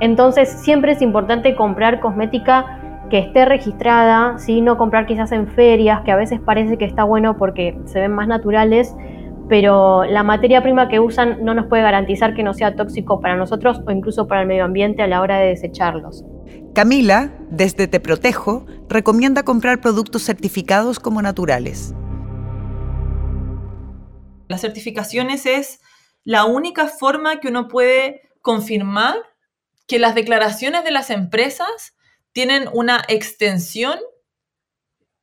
Entonces, 0.00 0.48
siempre 0.48 0.92
es 0.92 1.02
importante 1.02 1.56
comprar 1.56 1.98
cosmética 1.98 2.78
que 3.08 3.18
esté 3.18 3.44
registrada, 3.44 4.38
¿sí? 4.38 4.60
no 4.60 4.76
comprar 4.76 5.06
quizás 5.06 5.32
en 5.32 5.48
ferias, 5.48 6.02
que 6.04 6.12
a 6.12 6.16
veces 6.16 6.40
parece 6.40 6.78
que 6.78 6.84
está 6.84 7.04
bueno 7.04 7.36
porque 7.36 7.78
se 7.86 8.00
ven 8.00 8.12
más 8.12 8.28
naturales, 8.28 8.94
pero 9.48 10.04
la 10.04 10.22
materia 10.22 10.62
prima 10.62 10.88
que 10.88 11.00
usan 11.00 11.44
no 11.44 11.54
nos 11.54 11.66
puede 11.66 11.82
garantizar 11.82 12.34
que 12.34 12.42
no 12.42 12.52
sea 12.52 12.76
tóxico 12.76 13.20
para 13.20 13.36
nosotros 13.36 13.80
o 13.86 13.90
incluso 13.90 14.26
para 14.26 14.42
el 14.42 14.46
medio 14.46 14.64
ambiente 14.64 15.02
a 15.02 15.06
la 15.06 15.22
hora 15.22 15.38
de 15.38 15.48
desecharlos. 15.48 16.24
Camila, 16.74 17.32
desde 17.50 17.88
Te 17.88 17.98
Protejo, 17.98 18.66
recomienda 18.88 19.42
comprar 19.42 19.80
productos 19.80 20.22
certificados 20.22 21.00
como 21.00 21.22
naturales. 21.22 21.94
Las 24.48 24.60
certificaciones 24.60 25.46
es 25.46 25.80
la 26.24 26.44
única 26.44 26.86
forma 26.86 27.40
que 27.40 27.48
uno 27.48 27.68
puede 27.68 28.22
confirmar 28.42 29.16
que 29.86 29.98
las 29.98 30.14
declaraciones 30.14 30.84
de 30.84 30.90
las 30.90 31.10
empresas 31.10 31.94
tienen 32.32 32.68
una 32.72 33.04
extensión 33.08 33.98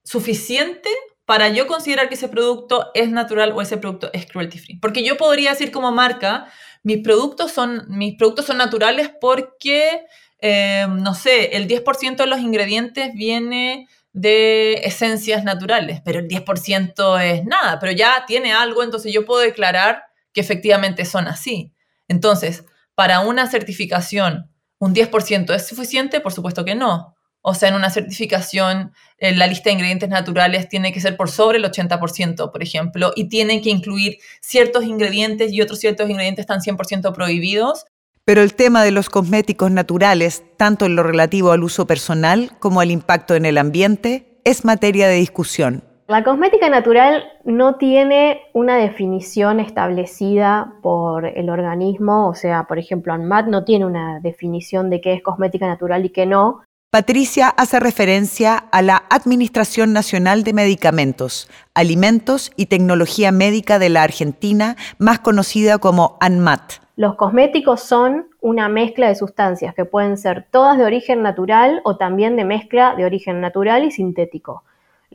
suficiente 0.04 0.90
para 1.26 1.50
yo 1.50 1.66
considerar 1.66 2.08
que 2.08 2.16
ese 2.16 2.30
producto 2.30 2.92
es 2.94 3.10
natural 3.10 3.52
o 3.52 3.62
ese 3.62 3.78
producto 3.78 4.10
es 4.14 4.28
cruelty 4.28 4.60
free. 4.60 4.80
Porque 4.80 5.04
yo 5.04 5.18
podría 5.18 5.52
decir 5.52 5.72
como 5.72 5.92
marca, 5.92 6.52
mis 6.84 7.00
productos 7.00 7.52
son, 7.52 7.86
mis 7.90 8.16
productos 8.16 8.46
son 8.46 8.58
naturales 8.58 9.12
porque, 9.20 10.04
eh, 10.40 10.86
no 10.88 11.16
sé, 11.16 11.56
el 11.58 11.68
10% 11.68 12.24
de 12.24 12.28
los 12.28 12.40
ingredientes 12.40 13.12
viene 13.16 13.88
de 14.14 14.76
esencias 14.84 15.44
naturales, 15.44 16.02
pero 16.06 16.20
el 16.20 16.28
10% 16.28 17.20
es 17.20 17.44
nada, 17.44 17.80
pero 17.80 17.92
ya 17.92 18.24
tiene 18.26 18.54
algo, 18.54 18.84
entonces 18.84 19.12
yo 19.12 19.26
puedo 19.26 19.42
declarar 19.42 20.04
que 20.32 20.42
efectivamente 20.42 21.04
son 21.06 21.28
así. 21.28 21.74
Entonces, 22.08 22.64
para 22.94 23.22
una 23.22 23.48
certificación 23.48 24.52
¿Un 24.86 24.94
10% 24.94 25.52
es 25.56 25.68
suficiente? 25.68 26.22
Por 26.22 26.32
supuesto 26.32 26.64
que 26.64 26.76
no. 26.76 27.16
O 27.42 27.56
sea, 27.56 27.70
en 27.70 27.76
una 27.76 27.90
certificación, 27.90 28.92
la 29.20 29.48
lista 29.48 29.72
de 29.72 29.74
ingredientes 29.74 30.10
naturales 30.10 30.70
tiene 30.70 30.94
que 30.94 31.02
ser 31.02 31.18
por 31.18 31.32
sobre 31.32 31.58
el 31.58 31.64
80%, 31.64 32.52
por 32.52 32.62
ejemplo, 32.62 33.12
y 33.16 33.28
tiene 33.28 33.64
que 33.64 33.72
incluir 33.72 34.20
ciertos 34.42 34.84
ingredientes 34.84 35.52
y 35.52 35.64
otros 35.64 35.80
ciertos 35.80 36.08
ingredientes 36.08 36.44
están 36.44 36.62
100% 36.62 37.16
prohibidos. 37.16 37.86
Pero 38.26 38.44
el 38.44 38.54
tema 38.54 38.84
de 38.84 38.92
los 38.92 39.10
cosméticos 39.10 39.72
naturales, 39.72 40.44
tanto 40.56 40.86
en 40.86 40.96
lo 40.96 41.02
relativo 41.02 41.52
al 41.52 41.64
uso 41.64 41.88
personal 41.88 42.52
como 42.60 42.80
al 42.80 42.92
impacto 42.92 43.34
en 43.34 43.46
el 43.48 43.58
ambiente, 43.58 44.40
es 44.44 44.66
materia 44.66 45.08
de 45.08 45.16
discusión. 45.16 45.84
La 46.08 46.24
cosmética 46.24 46.70
natural 46.70 47.24
no 47.46 47.78
tiene 47.78 48.42
una 48.54 48.76
definición 48.78 49.60
establecida 49.60 50.76
por 50.84 51.26
el 51.26 51.50
organismo, 51.50 52.30
o 52.30 52.36
sea, 52.36 52.66
por 52.66 52.78
ejemplo, 52.78 53.12
ANMAT 53.12 53.48
no 53.48 53.64
tiene 53.64 53.88
una 53.88 54.20
definición 54.20 54.92
de 54.92 55.02
qué 55.02 55.14
es 55.14 55.24
cosmética 55.24 55.66
natural 55.66 56.06
y 56.06 56.12
qué 56.12 56.28
no. 56.28 56.62
Patricia 56.92 57.50
hace 57.50 57.80
referencia 57.80 58.56
a 58.56 58.84
la 58.84 59.04
Administración 59.10 59.94
Nacional 59.94 60.44
de 60.44 60.54
Medicamentos, 60.54 61.50
Alimentos 61.74 62.52
y 62.56 62.68
Tecnología 62.68 63.32
Médica 63.32 63.80
de 63.80 63.90
la 63.90 64.04
Argentina, 64.04 64.76
más 65.00 65.22
conocida 65.22 65.80
como 65.80 66.18
ANMAT. 66.20 66.74
Los 66.98 67.16
cosméticos 67.16 67.82
son 67.82 68.28
una 68.42 68.70
mezcla 68.70 69.08
de 69.08 69.16
sustancias 69.16 69.74
que 69.74 69.86
pueden 69.86 70.18
ser 70.18 70.46
todas 70.52 70.78
de 70.78 70.86
origen 70.86 71.24
natural 71.24 71.82
o 71.84 71.98
también 71.98 72.36
de 72.36 72.46
mezcla 72.46 72.94
de 72.96 73.06
origen 73.06 73.42
natural 73.42 73.84
y 73.86 73.90
sintético. 73.90 74.64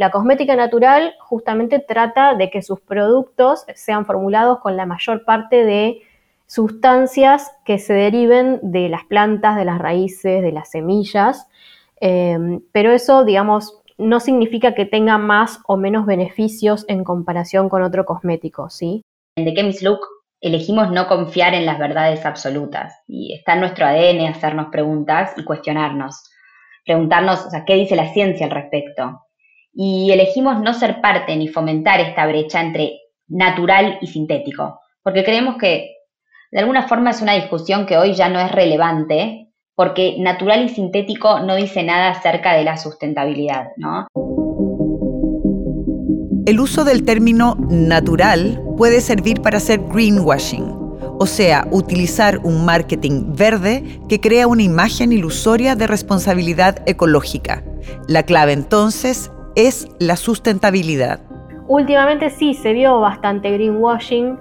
La 0.00 0.10
cosmética 0.10 0.56
natural 0.56 1.14
justamente 1.20 1.78
trata 1.78 2.34
de 2.34 2.48
que 2.48 2.62
sus 2.62 2.80
productos 2.80 3.66
sean 3.74 4.06
formulados 4.06 4.60
con 4.60 4.74
la 4.74 4.86
mayor 4.86 5.26
parte 5.26 5.62
de 5.62 6.00
sustancias 6.46 7.50
que 7.66 7.78
se 7.78 7.92
deriven 7.92 8.60
de 8.62 8.88
las 8.88 9.04
plantas, 9.04 9.56
de 9.56 9.66
las 9.66 9.78
raíces, 9.78 10.40
de 10.40 10.52
las 10.52 10.70
semillas, 10.70 11.48
em, 12.00 12.62
pero 12.72 12.92
eso, 12.92 13.26
digamos, 13.26 13.82
no 13.98 14.20
significa 14.20 14.72
que 14.74 14.86
tenga 14.86 15.18
más 15.18 15.60
o 15.66 15.76
menos 15.76 16.06
beneficios 16.06 16.86
en 16.88 17.04
comparación 17.04 17.68
con 17.68 17.82
otro 17.82 18.06
cosmético, 18.06 18.70
¿sí? 18.70 19.02
En 19.36 19.44
The 19.44 19.52
Chemist 19.52 19.82
Look 19.82 20.00
elegimos 20.40 20.90
no 20.90 21.08
confiar 21.08 21.52
en 21.52 21.66
las 21.66 21.78
verdades 21.78 22.24
absolutas 22.24 22.94
y 23.06 23.34
está 23.34 23.52
en 23.52 23.60
nuestro 23.60 23.84
ADN 23.84 24.28
hacernos 24.28 24.68
preguntas 24.72 25.34
y 25.36 25.44
cuestionarnos. 25.44 26.30
Preguntarnos, 26.86 27.44
o 27.44 27.50
sea, 27.50 27.66
¿qué 27.66 27.74
dice 27.74 27.96
la 27.96 28.14
ciencia 28.14 28.46
al 28.46 28.52
respecto? 28.52 29.26
Y 29.72 30.10
elegimos 30.10 30.60
no 30.60 30.74
ser 30.74 31.00
parte 31.00 31.36
ni 31.36 31.48
fomentar 31.48 32.00
esta 32.00 32.26
brecha 32.26 32.60
entre 32.60 33.00
natural 33.28 33.98
y 34.00 34.06
sintético, 34.06 34.80
porque 35.02 35.24
creemos 35.24 35.56
que 35.56 35.96
de 36.50 36.58
alguna 36.58 36.88
forma 36.88 37.10
es 37.10 37.22
una 37.22 37.34
discusión 37.34 37.86
que 37.86 37.96
hoy 37.96 38.14
ya 38.14 38.28
no 38.28 38.40
es 38.40 38.50
relevante, 38.50 39.48
porque 39.76 40.16
natural 40.18 40.64
y 40.64 40.68
sintético 40.68 41.40
no 41.40 41.54
dice 41.54 41.82
nada 41.82 42.10
acerca 42.10 42.54
de 42.54 42.64
la 42.64 42.76
sustentabilidad, 42.76 43.68
¿no? 43.76 44.08
El 46.46 46.58
uso 46.58 46.84
del 46.84 47.04
término 47.04 47.56
natural 47.68 48.60
puede 48.76 49.00
servir 49.00 49.40
para 49.40 49.58
hacer 49.58 49.80
greenwashing, 49.92 50.64
o 51.18 51.26
sea, 51.26 51.68
utilizar 51.70 52.38
un 52.38 52.64
marketing 52.64 53.32
verde 53.34 54.00
que 54.08 54.20
crea 54.20 54.48
una 54.48 54.62
imagen 54.62 55.12
ilusoria 55.12 55.76
de 55.76 55.86
responsabilidad 55.86 56.82
ecológica. 56.86 57.62
La 58.08 58.24
clave 58.24 58.52
entonces 58.52 59.30
es 59.54 59.88
la 59.98 60.16
sustentabilidad. 60.16 61.20
Últimamente 61.68 62.30
sí 62.30 62.54
se 62.54 62.72
vio 62.72 63.00
bastante 63.00 63.50
greenwashing, 63.52 64.38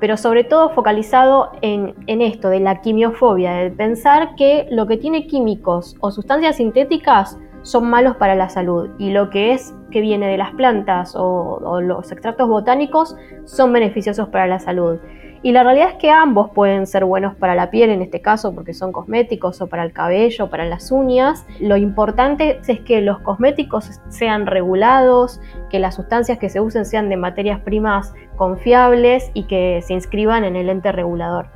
pero 0.00 0.16
sobre 0.16 0.44
todo 0.44 0.70
focalizado 0.70 1.50
en, 1.60 1.94
esto 2.06 2.48
de 2.48 2.60
la 2.60 2.80
quimiofobia, 2.80 3.52
de 3.54 3.70
pensar 3.70 4.36
que 4.36 4.68
lo 4.70 4.86
que 4.86 4.96
tiene 4.96 5.26
químicos 5.26 5.96
o 6.00 6.10
sustancias 6.10 6.56
sintéticas 6.56 7.38
son 7.62 7.90
malos 7.90 8.16
para 8.16 8.36
la 8.36 8.48
salud 8.48 8.90
y 8.98 9.10
lo 9.10 9.30
que 9.30 9.52
es 9.52 9.74
que 9.90 10.00
viene 10.00 10.28
de 10.28 10.38
las 10.38 10.52
plantas 10.52 11.14
o 11.16 11.80
los 11.80 12.12
extractos 12.12 12.48
botánicos 12.48 13.16
son 13.44 13.72
beneficiosos 13.72 14.28
para 14.28 14.46
la 14.46 14.60
salud. 14.60 14.98
Y 15.42 15.52
la 15.52 15.62
realidad 15.62 15.90
es 15.90 15.94
que 15.96 16.10
ambos 16.10 16.50
pueden 16.50 16.86
ser 16.86 17.04
buenos 17.04 17.36
para 17.36 17.54
la 17.54 17.70
piel 17.70 17.90
en 17.90 18.02
este 18.02 18.20
caso 18.20 18.54
porque 18.54 18.74
son 18.74 18.90
cosméticos 18.90 19.60
o 19.60 19.68
para 19.68 19.84
el 19.84 19.92
cabello, 19.92 20.50
para 20.50 20.64
las 20.64 20.90
uñas. 20.90 21.46
Lo 21.60 21.76
importante 21.76 22.60
es 22.66 22.80
que 22.80 23.00
los 23.00 23.20
cosméticos 23.20 24.00
sean 24.08 24.46
regulados, 24.46 25.40
que 25.70 25.78
las 25.78 25.94
sustancias 25.94 26.38
que 26.38 26.48
se 26.48 26.60
usen 26.60 26.84
sean 26.84 27.08
de 27.08 27.16
materias 27.16 27.60
primas 27.60 28.14
confiables 28.36 29.30
y 29.32 29.44
que 29.44 29.80
se 29.82 29.94
inscriban 29.94 30.44
en 30.44 30.56
el 30.56 30.68
ente 30.68 30.90
regulador. 30.90 31.46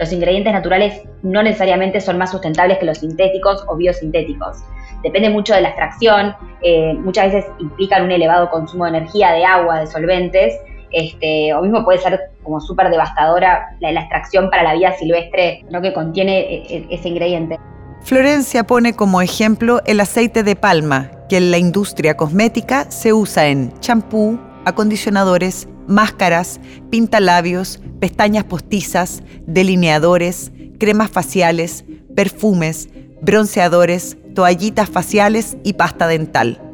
Los 0.00 0.12
ingredientes 0.12 0.52
naturales 0.52 1.02
no 1.22 1.42
necesariamente 1.42 2.00
son 2.00 2.18
más 2.18 2.32
sustentables 2.32 2.78
que 2.78 2.86
los 2.86 2.98
sintéticos 2.98 3.64
o 3.68 3.76
biosintéticos. 3.76 4.64
Depende 5.02 5.30
mucho 5.30 5.54
de 5.54 5.60
la 5.60 5.68
extracción, 5.68 6.34
eh, 6.62 6.94
muchas 6.94 7.32
veces 7.32 7.50
implican 7.60 8.02
un 8.02 8.10
elevado 8.10 8.50
consumo 8.50 8.84
de 8.84 8.98
energía, 8.98 9.32
de 9.32 9.44
agua, 9.44 9.80
de 9.80 9.86
solventes 9.86 10.54
este, 10.92 11.52
o 11.54 11.62
mismo 11.62 11.84
puede 11.84 11.98
ser 11.98 12.30
como 12.42 12.60
súper 12.60 12.90
devastadora 12.90 13.76
la, 13.80 13.90
extracción 14.00 14.50
para 14.50 14.62
la 14.62 14.74
vida 14.74 14.92
silvestre 14.98 15.64
lo 15.70 15.80
que 15.80 15.92
contiene 15.92 16.40
e, 16.40 16.76
e, 16.76 16.86
ese 16.90 17.08
ingrediente. 17.08 17.58
Florencia 18.02 18.64
pone 18.64 18.94
como 18.94 19.20
ejemplo 19.20 19.80
el 19.84 20.00
aceite 20.00 20.42
de 20.42 20.56
palma, 20.56 21.10
que 21.28 21.36
en 21.36 21.50
la 21.50 21.58
industria 21.58 22.16
cosmética 22.16 22.90
se 22.90 23.12
usa 23.12 23.48
en 23.48 23.78
champú, 23.80 24.38
acondicionadores, 24.64 25.68
máscaras, 25.86 26.60
pintalabios, 26.90 27.80
pestañas 28.00 28.44
postizas, 28.44 29.22
delineadores, 29.46 30.52
cremas 30.78 31.10
faciales, 31.10 31.84
perfumes, 32.14 32.88
bronceadores, 33.20 34.16
toallitas 34.34 34.88
faciales 34.88 35.56
y 35.64 35.72
pasta 35.74 36.06
dental. 36.06 36.67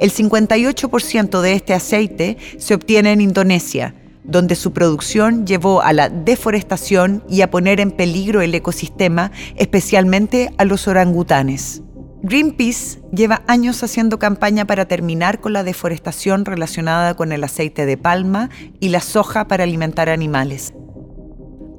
El 0.00 0.12
58% 0.12 1.40
de 1.40 1.52
este 1.52 1.74
aceite 1.74 2.36
se 2.58 2.74
obtiene 2.74 3.12
en 3.12 3.20
Indonesia, 3.20 3.94
donde 4.24 4.54
su 4.54 4.72
producción 4.72 5.46
llevó 5.46 5.82
a 5.82 5.92
la 5.92 6.08
deforestación 6.08 7.24
y 7.28 7.42
a 7.42 7.50
poner 7.50 7.80
en 7.80 7.90
peligro 7.90 8.42
el 8.42 8.54
ecosistema, 8.54 9.32
especialmente 9.56 10.52
a 10.58 10.64
los 10.64 10.88
orangutanes. 10.88 11.82
Greenpeace 12.22 13.00
lleva 13.12 13.42
años 13.46 13.82
haciendo 13.82 14.18
campaña 14.18 14.66
para 14.66 14.84
terminar 14.84 15.40
con 15.40 15.54
la 15.54 15.64
deforestación 15.64 16.44
relacionada 16.44 17.14
con 17.14 17.32
el 17.32 17.42
aceite 17.42 17.86
de 17.86 17.96
palma 17.96 18.50
y 18.78 18.90
la 18.90 19.00
soja 19.00 19.48
para 19.48 19.64
alimentar 19.64 20.10
animales. 20.10 20.74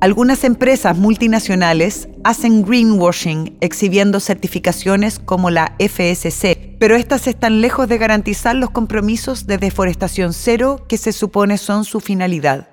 Algunas 0.01 0.43
empresas 0.43 0.97
multinacionales 0.97 2.09
hacen 2.23 2.63
greenwashing 2.63 3.55
exhibiendo 3.61 4.19
certificaciones 4.19 5.19
como 5.19 5.51
la 5.51 5.75
FSC, 5.77 6.75
pero 6.79 6.95
estas 6.95 7.27
están 7.27 7.61
lejos 7.61 7.87
de 7.87 7.99
garantizar 7.99 8.55
los 8.55 8.71
compromisos 8.71 9.45
de 9.45 9.59
deforestación 9.59 10.33
cero 10.33 10.85
que 10.89 10.97
se 10.97 11.11
supone 11.11 11.59
son 11.59 11.85
su 11.85 11.99
finalidad. 11.99 12.67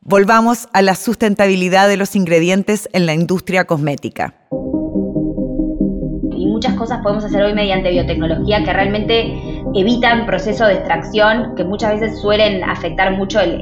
Volvamos 0.00 0.70
a 0.72 0.80
la 0.80 0.94
sustentabilidad 0.94 1.86
de 1.86 1.98
los 1.98 2.16
ingredientes 2.16 2.88
en 2.94 3.04
la 3.04 3.12
industria 3.12 3.66
cosmética 3.66 4.34
muchas 6.60 6.74
cosas 6.74 7.00
podemos 7.02 7.24
hacer 7.24 7.42
hoy 7.42 7.54
mediante 7.54 7.90
biotecnología 7.90 8.62
que 8.62 8.70
realmente 8.70 9.32
evitan 9.74 10.26
procesos 10.26 10.68
de 10.68 10.74
extracción 10.74 11.54
que 11.54 11.64
muchas 11.64 11.98
veces 11.98 12.20
suelen 12.20 12.62
afectar 12.64 13.16
mucho 13.16 13.40
el, 13.40 13.56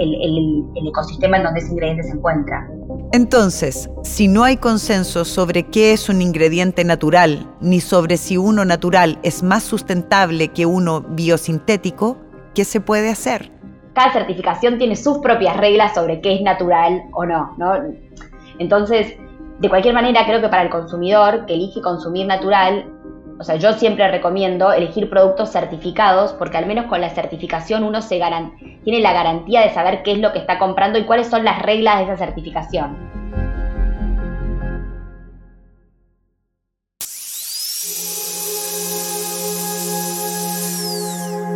ecosistema 0.85 1.37
en 1.37 1.45
donde 1.45 1.61
ese 1.61 1.71
ingrediente 1.71 2.03
se 2.03 2.17
encuentra. 2.17 2.67
Entonces, 3.11 3.89
si 4.03 4.29
no 4.29 4.45
hay 4.45 4.59
consenso 4.59 5.25
sobre 5.25 5.63
qué 5.65 5.95
es 5.95 6.11
un 6.11 6.21
ingrediente 6.21 6.85
natural, 6.85 7.51
ni 7.59 7.81
sobre 7.81 8.19
si 8.19 8.37
uno 8.37 8.67
natural 8.67 9.19
es 9.23 9.43
más 9.43 9.63
sustentable 9.63 10.49
que 10.49 10.67
uno 10.67 11.01
biosintético, 11.01 12.19
¿qué 12.55 12.67
se 12.67 12.83
puede 12.83 13.09
hacer? 13.09 13.51
Cada 13.95 14.13
certificación 14.13 14.77
tiene 14.77 14.95
sus 14.95 15.19
propias 15.19 15.57
reglas 15.57 15.95
sobre 15.95 16.21
qué 16.21 16.35
es 16.35 16.43
natural 16.43 17.03
o 17.13 17.25
no, 17.25 17.55
¿no? 17.57 17.73
Entonces, 18.59 19.15
de 19.59 19.69
cualquier 19.71 19.95
manera, 19.95 20.27
creo 20.27 20.43
que 20.43 20.49
para 20.49 20.65
el 20.65 20.71
consumidor 20.71 21.47
que 21.47 21.55
elige 21.55 21.81
consumir 21.81 22.27
natural, 22.27 22.85
o 23.41 23.45
sea, 23.45 23.57
yo 23.57 23.75
siempre 23.75 24.09
recomiendo 24.09 24.73
elegir 24.73 25.09
productos 25.09 25.53
certificados 25.53 26.33
porque 26.33 26.57
al 26.57 26.67
menos 26.67 26.87
con 26.87 27.01
la 27.01 27.11
certificación 27.11 27.85
uno 27.85 28.01
tiene 28.03 29.01
la 29.01 29.13
garantía 29.13 29.61
de 29.61 29.73
saber 29.73 30.03
qué 30.03 30.13
es 30.13 30.19
lo 30.19 30.33
que 30.33 30.41
está 30.41 30.59
comprando 30.59 30.99
y 30.99 31.05
cuáles 31.05 31.29
son 31.29 31.45
las 31.45 31.63
reglas 31.63 31.99
de 31.99 32.05
esa 32.05 32.17
certificación. 32.17 32.97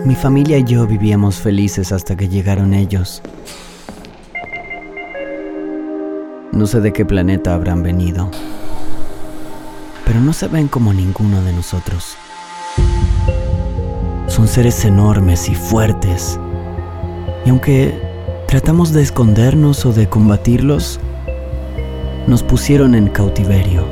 Mi 0.04 0.14
familia 0.14 0.58
y 0.58 0.64
yo 0.64 0.86
vivíamos 0.86 1.40
felices 1.40 1.92
hasta 1.92 2.16
que 2.16 2.28
llegaron 2.28 2.74
ellos. 2.74 3.22
No 6.52 6.66
sé 6.66 6.80
de 6.80 6.92
qué 6.92 7.04
planeta 7.04 7.54
habrán 7.54 7.82
venido, 7.82 8.30
pero 10.04 10.20
no 10.20 10.32
se 10.32 10.48
ven 10.48 10.68
como 10.68 10.92
ninguno 10.92 11.42
de 11.42 11.52
nosotros. 11.52 12.16
Son 14.26 14.48
seres 14.48 14.84
enormes 14.84 15.48
y 15.48 15.54
fuertes, 15.54 16.38
y 17.44 17.50
aunque 17.50 18.00
tratamos 18.46 18.92
de 18.92 19.02
escondernos 19.02 19.84
o 19.84 19.92
de 19.92 20.08
combatirlos, 20.08 21.00
nos 22.26 22.42
pusieron 22.42 22.94
en 22.94 23.08
cautiverio. 23.08 23.86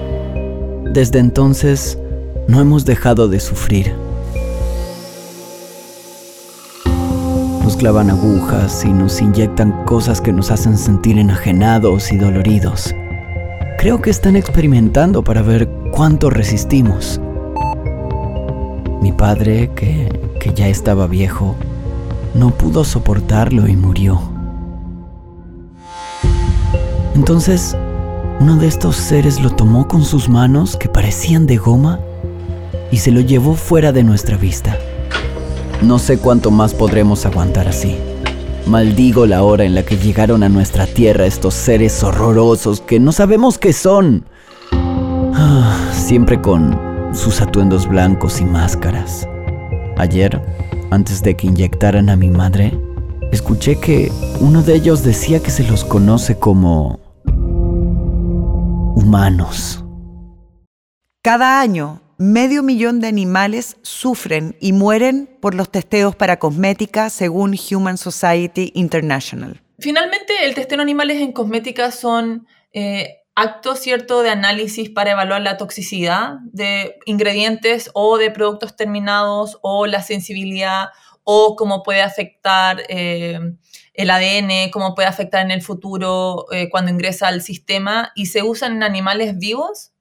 Desde 0.93 1.19
entonces, 1.19 1.99
no 2.49 2.61
hemos 2.61 2.85
dejado 2.85 3.29
de 3.29 3.41
sufrir. 3.41 3.95
clavan 7.81 8.11
agujas 8.11 8.85
y 8.85 8.93
nos 8.93 9.23
inyectan 9.23 9.87
cosas 9.87 10.21
que 10.21 10.35
nos 10.35 10.51
hacen 10.51 10.77
sentir 10.77 11.19
enajenados 11.19 12.13
y 12.13 12.19
doloridos. 12.19 12.95
Creo 13.79 14.03
que 14.03 14.11
están 14.11 14.37
experimentando 14.37 15.25
para 15.25 15.41
ver 15.41 15.67
cuánto 15.91 16.31
resistimos. 16.31 17.21
Mi 19.01 19.13
padre, 19.13 19.71
que, 19.75 20.09
que 20.41 20.53
ya 20.55 20.69
estaba 20.69 21.07
viejo, 21.07 21.57
no 22.35 22.51
pudo 22.51 22.85
soportarlo 22.85 23.69
y 23.69 23.77
murió. 23.77 24.21
Entonces, 27.15 27.77
uno 28.41 28.57
de 28.57 28.69
estos 28.69 28.97
seres 28.97 29.41
lo 29.41 29.51
tomó 29.51 29.89
con 29.89 30.05
sus 30.05 30.29
manos 30.29 30.77
que 30.77 30.89
parecían 30.89 31.47
de 31.47 31.57
goma 31.57 32.01
y 32.91 32.99
se 32.99 33.11
lo 33.11 33.21
llevó 33.21 33.55
fuera 33.55 33.93
de 33.93 34.03
nuestra 34.03 34.37
vista. 34.37 34.79
No 35.83 35.99
sé 35.99 36.19
cuánto 36.19 36.51
más 36.51 36.75
podremos 36.75 37.27
aguantar 37.27 37.69
así. 37.69 37.97
Maldigo 38.67 39.27
la 39.27 39.43
hora 39.43 39.65
en 39.65 39.75
la 39.75 39.83
que 39.83 39.97
llegaron 39.97 40.43
a 40.43 40.49
nuestra 40.49 40.87
tierra 40.87 41.27
estos 41.27 41.55
seres 41.55 42.03
horrorosos 42.03 42.81
que 42.81 43.01
no 43.01 43.13
sabemos 43.13 43.59
qué 43.59 43.73
son. 43.73 44.25
Siempre 45.93 46.41
con 46.41 47.15
sus 47.15 47.41
atuendos 47.41 47.89
blancos 47.89 48.41
y 48.41 48.45
máscaras. 48.45 49.29
Ayer, 49.97 50.41
antes 50.91 51.23
de 51.23 51.37
que 51.37 51.47
inyectaran 51.47 52.11
a 52.11 52.17
mi 52.17 52.31
madre, 52.31 52.79
escuché 53.33 53.79
que 53.81 54.11
uno 54.41 54.63
de 54.63 54.75
ellos 54.75 55.03
decía 55.03 55.43
que 55.43 55.51
se 55.51 55.65
los 55.65 55.85
conoce 55.85 56.39
como 56.39 57.01
humanos. 58.97 59.85
Cada 61.23 61.61
año, 61.61 62.03
medio 62.19 62.63
millón 62.63 63.01
de 63.01 63.09
animales 63.09 63.77
sufren 63.83 64.57
y 64.61 64.73
mueren 64.73 65.29
por 65.41 65.55
los 65.55 65.71
testeos 65.71 66.17
para 66.17 66.39
cosmética 66.39 67.09
según 67.09 67.55
Human 67.71 67.99
Society 67.99 68.73
International. 68.75 69.63
Finalmente, 69.79 70.45
el 70.45 70.55
testeo 70.55 70.77
en 70.77 70.81
animales 70.81 71.21
en 71.21 71.33
cosmética 71.33 71.91
son 71.91 72.47
eh, 72.73 73.20
actos 73.41 73.79
cierto 73.79 74.23
de 74.23 74.29
análisis 74.29 74.91
para 74.91 75.13
evaluar 75.13 75.41
la 75.41 75.57
toxicidad 75.57 76.41
de 76.53 76.99
ingredientes 77.07 77.91
o 77.95 78.19
de 78.19 78.31
productos 78.31 78.77
terminados 78.77 79.59
o 79.63 79.87
la 79.87 80.03
sensibilidad 80.03 80.91
o 81.25 81.57
cómo 81.57 81.83
puede 81.83 82.03
afectar 82.03 82.83
eh, 82.91 83.41
el 83.95 84.11
ADN, 84.11 84.71
cómo 84.71 84.95
puede 84.95 85.09
afectar 85.09 85.43
en 85.43 85.53
el 85.53 85.63
futuro 85.63 86.53
eh, 86.53 86.69
cuando 86.69 86.91
ingresa 86.91 87.29
al 87.29 87.41
sistema 87.41 88.13
y 88.15 88.27
se 88.27 88.43
usan 88.43 88.73
en 88.73 88.83
animales 88.83 89.39
vivos, 89.39 89.93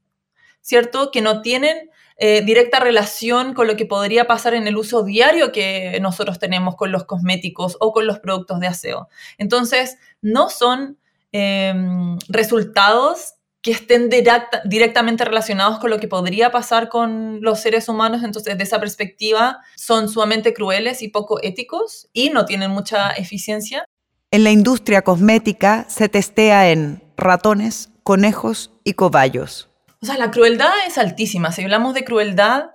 ¿cierto? 0.59 1.09
Que 1.09 1.21
no 1.21 1.41
tienen 1.41 1.89
eh, 2.17 2.41
directa 2.41 2.81
relación 2.81 3.53
con 3.53 3.67
lo 3.67 3.77
que 3.77 3.85
podría 3.85 4.27
pasar 4.27 4.53
en 4.53 4.67
el 4.67 4.75
uso 4.75 5.03
diario 5.03 5.53
que 5.53 5.97
nosotros 6.01 6.39
tenemos 6.39 6.75
con 6.75 6.91
los 6.91 7.05
cosméticos 7.05 7.77
o 7.79 7.93
con 7.93 8.05
los 8.05 8.19
productos 8.19 8.59
de 8.59 8.67
aseo. 8.67 9.07
Entonces, 9.37 9.97
no 10.21 10.49
son 10.49 10.97
em, 11.31 12.17
resultados 12.27 13.33
que 13.61 13.71
estén 13.71 14.09
directamente 14.09 15.25
relacionados 15.25 15.79
con 15.79 15.89
lo 15.89 15.99
que 15.99 16.07
podría 16.07 16.49
pasar 16.49 16.87
con 16.87 17.41
los 17.41 17.59
seres 17.59 17.89
humanos. 17.89 18.23
Entonces, 18.23 18.57
de 18.57 18.63
esa 18.63 18.79
perspectiva, 18.79 19.59
son 19.75 20.07
sumamente 20.07 20.53
crueles 20.53 21.01
y 21.01 21.09
poco 21.09 21.41
éticos 21.43 22.07
y 22.13 22.29
no 22.29 22.45
tienen 22.45 22.71
mucha 22.71 23.11
eficiencia. 23.11 23.85
En 24.31 24.43
la 24.43 24.51
industria 24.51 25.01
cosmética 25.01 25.85
se 25.89 26.07
testea 26.07 26.69
en 26.71 27.03
ratones, 27.17 27.89
conejos 28.03 28.71
y 28.83 28.93
cobayos. 28.93 29.69
O 30.01 30.05
sea, 30.05 30.17
la 30.17 30.31
crueldad 30.31 30.71
es 30.87 30.97
altísima. 30.97 31.51
Si 31.51 31.61
hablamos 31.61 31.93
de 31.93 32.05
crueldad, 32.05 32.67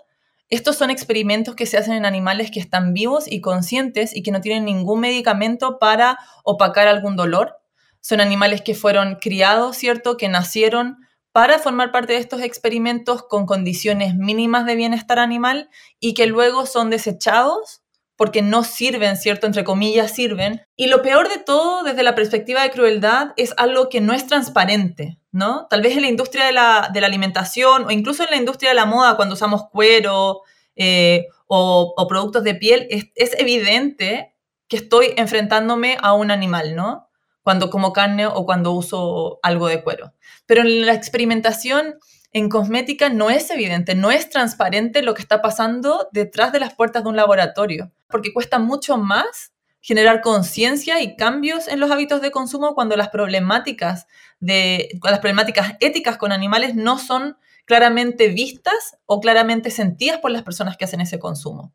estos 0.51 0.77
son 0.77 0.91
experimentos 0.91 1.55
que 1.55 1.65
se 1.65 1.79
hacen 1.79 1.95
en 1.95 2.05
animales 2.05 2.51
que 2.51 2.61
están 2.61 2.93
vivos 2.93 3.25
y 3.27 3.41
conscientes 3.41 4.15
y 4.15 4.23
que 4.23 4.31
no 4.31 4.43
tienen 4.43 4.67
ningún 4.67 5.01
medicamento 5.01 5.79
para 5.79 6.19
opacar 6.43 6.87
algún 6.87 7.17
dolor. 7.17 7.57
Son 8.05 8.21
animales 8.21 8.61
que 8.61 8.75
fueron 8.75 9.15
criados, 9.15 9.79
¿cierto? 9.79 10.19
Que 10.19 10.29
nacieron 10.29 10.99
para 11.33 11.59
formar 11.59 11.91
parte 11.91 12.13
de 12.13 12.19
estos 12.19 12.43
experimentos 12.43 13.23
con 13.23 13.47
condiciones 13.47 14.15
mínimas 14.15 14.67
de 14.67 14.77
bienestar 14.77 15.19
animal 15.19 15.71
y 16.01 16.13
que 16.13 16.27
luego 16.27 16.67
son 16.67 16.91
desechados 16.91 17.81
porque 18.15 18.43
no 18.43 18.63
sirven, 18.63 19.17
¿cierto? 19.17 19.47
Entre 19.47 19.65
comillas, 19.65 20.13
sirven. 20.13 20.61
Y 20.77 20.89
lo 20.89 21.01
peor 21.01 21.31
de 21.31 21.39
todo, 21.39 21.83
desde 21.83 22.03
la 22.03 22.15
perspectiva 22.15 22.63
de 22.63 22.71
crueldad, 22.71 23.33
es 23.39 23.55
algo 23.57 23.89
que 23.89 24.03
no 24.03 24.13
es 24.13 24.27
transparente, 24.27 25.19
¿no? 25.33 25.67
Tal 25.71 25.81
vez 25.81 25.97
en 25.97 26.03
la 26.03 26.09
industria 26.11 26.45
de 26.45 26.53
la, 26.53 26.91
alimentación 27.07 27.87
o 27.87 27.91
incluso 27.91 28.23
en 28.23 28.31
la 28.33 28.37
industria 28.37 28.69
de 28.69 28.77
la 28.77 28.85
moda, 28.85 29.17
cuando 29.17 29.33
usamos 29.33 29.63
cuero 29.73 30.43
eh, 30.77 31.25
o, 31.47 32.07
productos 32.07 32.45
de 32.45 32.55
piel, 32.55 32.87
es, 32.91 33.33
evidente 33.39 34.35
que 34.69 34.77
estoy 34.77 35.15
enfrentándome 35.17 35.97
a 36.03 36.13
un 36.13 36.31
animal, 36.31 36.77
¿no? 36.77 37.09
Cuando 37.45 37.71
como 37.71 37.93
carne 37.93 38.27
o 38.27 38.45
cuando 38.45 38.73
uso 38.73 39.39
algo 39.45 39.69
de 39.69 39.85
cuero. 39.85 40.13
Pero 40.47 40.63
en 40.63 40.85
la 40.85 40.95
experimentación 40.95 41.99
en 42.33 42.49
cosmética 42.49 43.11
no 43.11 43.31
es 43.31 43.49
evidente, 43.51 43.95
no 43.95 44.11
es 44.11 44.29
transparente 44.29 45.03
lo 45.03 45.15
que 45.15 45.23
está 45.23 45.41
pasando 45.41 46.09
detrás 46.11 46.53
de 46.53 46.59
las 46.59 46.75
puertas 46.75 47.05
de 47.05 47.11
un 47.11 47.17
laboratorio, 47.17 47.93
porque 48.09 48.33
cuesta 48.33 48.59
mucho 48.59 48.99
más 48.99 49.53
generar 49.81 50.21
conciencia 50.21 51.01
y 51.01 51.15
cambios 51.15 51.69
en 51.69 51.79
los 51.79 51.93
hábitos 51.93 52.23
de 52.23 52.33
consumo 52.33 52.75
cuando 52.75 52.97
las 52.97 53.11
problemáticas 53.11 54.09
de 54.41 54.89
las 55.03 55.21
problemáticas 55.21 55.75
éticas 55.79 56.17
con 56.17 56.33
animales 56.33 56.75
no 56.75 56.99
son 56.99 57.37
claramente 57.67 58.29
vistas 58.29 58.97
o 59.07 59.21
claramente 59.21 59.71
sentidas 59.71 60.19
por 60.19 60.33
las 60.33 60.43
personas 60.43 60.77
que 60.77 60.87
hacen 60.87 61.03
ese 61.03 61.19
consumo. 61.19 61.73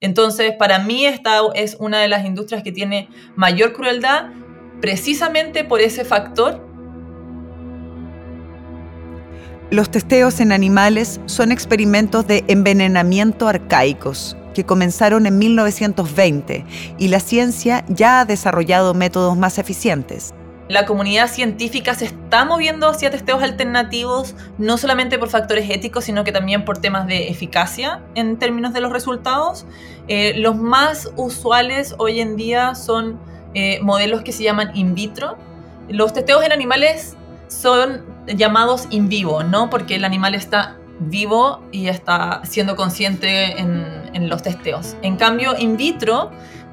Entonces, 0.00 0.54
para 0.58 0.80
mí 0.80 1.06
esta 1.06 1.40
es 1.54 1.76
una 1.78 2.00
de 2.00 2.08
las 2.08 2.26
industrias 2.26 2.62
que 2.62 2.72
tiene 2.72 3.08
mayor 3.36 3.72
crueldad 3.72 4.30
precisamente 4.82 5.64
por 5.64 5.80
ese 5.80 6.04
factor 6.04 6.60
los 9.70 9.90
testeos 9.90 10.40
en 10.40 10.52
animales 10.52 11.18
son 11.24 11.50
experimentos 11.50 12.26
de 12.26 12.44
envenenamiento 12.48 13.48
arcaicos 13.48 14.36
que 14.52 14.66
comenzaron 14.66 15.24
en 15.24 15.38
1920 15.38 16.66
y 16.98 17.08
la 17.08 17.20
ciencia 17.20 17.82
ya 17.88 18.20
ha 18.20 18.24
desarrollado 18.26 18.92
métodos 18.92 19.34
más 19.34 19.56
eficientes. 19.56 20.34
La 20.68 20.84
comunidad 20.84 21.28
científica 21.28 21.94
se 21.94 22.04
está 22.04 22.44
moviendo 22.44 22.88
hacia 22.88 23.10
testeos 23.10 23.42
alternativos, 23.42 24.34
no 24.58 24.76
solamente 24.76 25.18
por 25.18 25.30
factores 25.30 25.70
éticos, 25.70 26.04
sino 26.04 26.22
que 26.22 26.32
también 26.32 26.66
por 26.66 26.78
temas 26.78 27.06
de 27.06 27.28
eficacia 27.28 28.02
en 28.14 28.38
términos 28.38 28.74
de 28.74 28.80
los 28.82 28.92
resultados. 28.92 29.64
Eh, 30.06 30.34
los 30.36 30.56
más 30.56 31.10
usuales 31.16 31.94
hoy 31.98 32.20
en 32.20 32.36
día 32.36 32.74
son 32.74 33.18
eh, 33.54 33.80
modelos 33.82 34.22
que 34.22 34.32
se 34.32 34.42
llaman 34.42 34.70
in 34.74 34.94
vitro. 34.94 35.36
Los 35.88 36.12
testeos 36.12 36.44
en 36.44 36.52
animales 36.52 37.16
son 37.48 38.04
llamados 38.26 38.86
in 38.90 39.08
vivo, 39.08 39.42
¿no? 39.42 39.68
Porque 39.70 39.96
el 39.96 40.04
animal 40.04 40.34
está 40.34 40.76
vivo 41.00 41.60
y 41.72 41.88
está 41.88 42.40
siendo 42.44 42.76
consciente 42.76 43.58
en, 43.60 44.28
los 44.28 44.42
testeos. 44.42 44.96
En 45.02 45.16
cambio, 45.16 45.56
in 45.58 45.76
vitro 45.76 46.30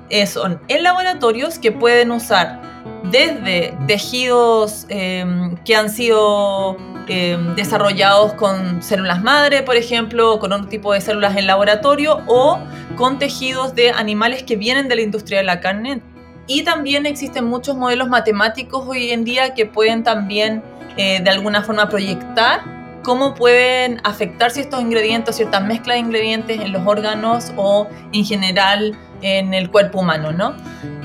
eh, 0.10 0.28
son 0.28 0.62
en 0.68 0.84
laboratorios 0.84 1.58
que 1.58 1.72
pueden 1.72 2.12
usar 2.12 2.62
desde 3.04 3.76
tejidos 3.88 4.86
em, 4.90 5.56
que 5.64 5.76
han 5.76 5.90
sido 5.90 6.78
em, 7.08 7.56
desarrollados 7.56 8.34
con 8.34 8.84
células 8.84 9.22
madre, 9.24 9.64
por 9.64 9.76
ejemplo, 9.76 10.38
con 10.40 10.52
otro 10.52 10.68
tipo 10.68 10.94
de 10.94 11.02
células 11.02 11.36
en 11.38 11.48
laboratorio, 11.48 12.22
o 12.28 12.60
con 12.96 13.18
tejidos 13.20 13.74
de 13.74 13.92
animales 13.92 14.44
que 14.44 14.56
vienen 14.58 14.88
de 14.90 14.96
la 14.96 15.02
industria 15.02 15.40
de 15.40 15.46
la 15.46 15.60
carne. 15.60 16.02
Y 16.50 16.64
también 16.64 17.06
existen 17.06 17.46
muchos 17.46 17.78
modelos 17.78 18.10
matemáticos 18.10 18.84
hoy 18.88 19.12
en 19.12 19.24
día 19.24 19.54
que 19.54 19.68
pueden 19.68 20.04
también 20.04 20.64
eh, 20.98 21.22
de 21.24 21.30
alguna 21.30 21.62
forma 21.62 21.88
proyectar 21.90 22.62
cómo 23.04 23.36
pueden 23.36 24.02
afectarse 24.04 24.62
estos 24.62 24.82
ingredientes, 24.82 25.36
ciertas 25.36 25.64
mezclas 25.64 25.98
de 25.98 26.00
ingredientes 26.00 26.60
en 26.60 26.72
los 26.72 26.86
órganos 26.88 27.54
o 27.56 27.88
en 28.12 28.26
general 28.26 28.98
en 29.22 29.54
el 29.54 29.70
cuerpo 29.70 30.00
humano, 30.00 30.32
¿no? 30.32 30.56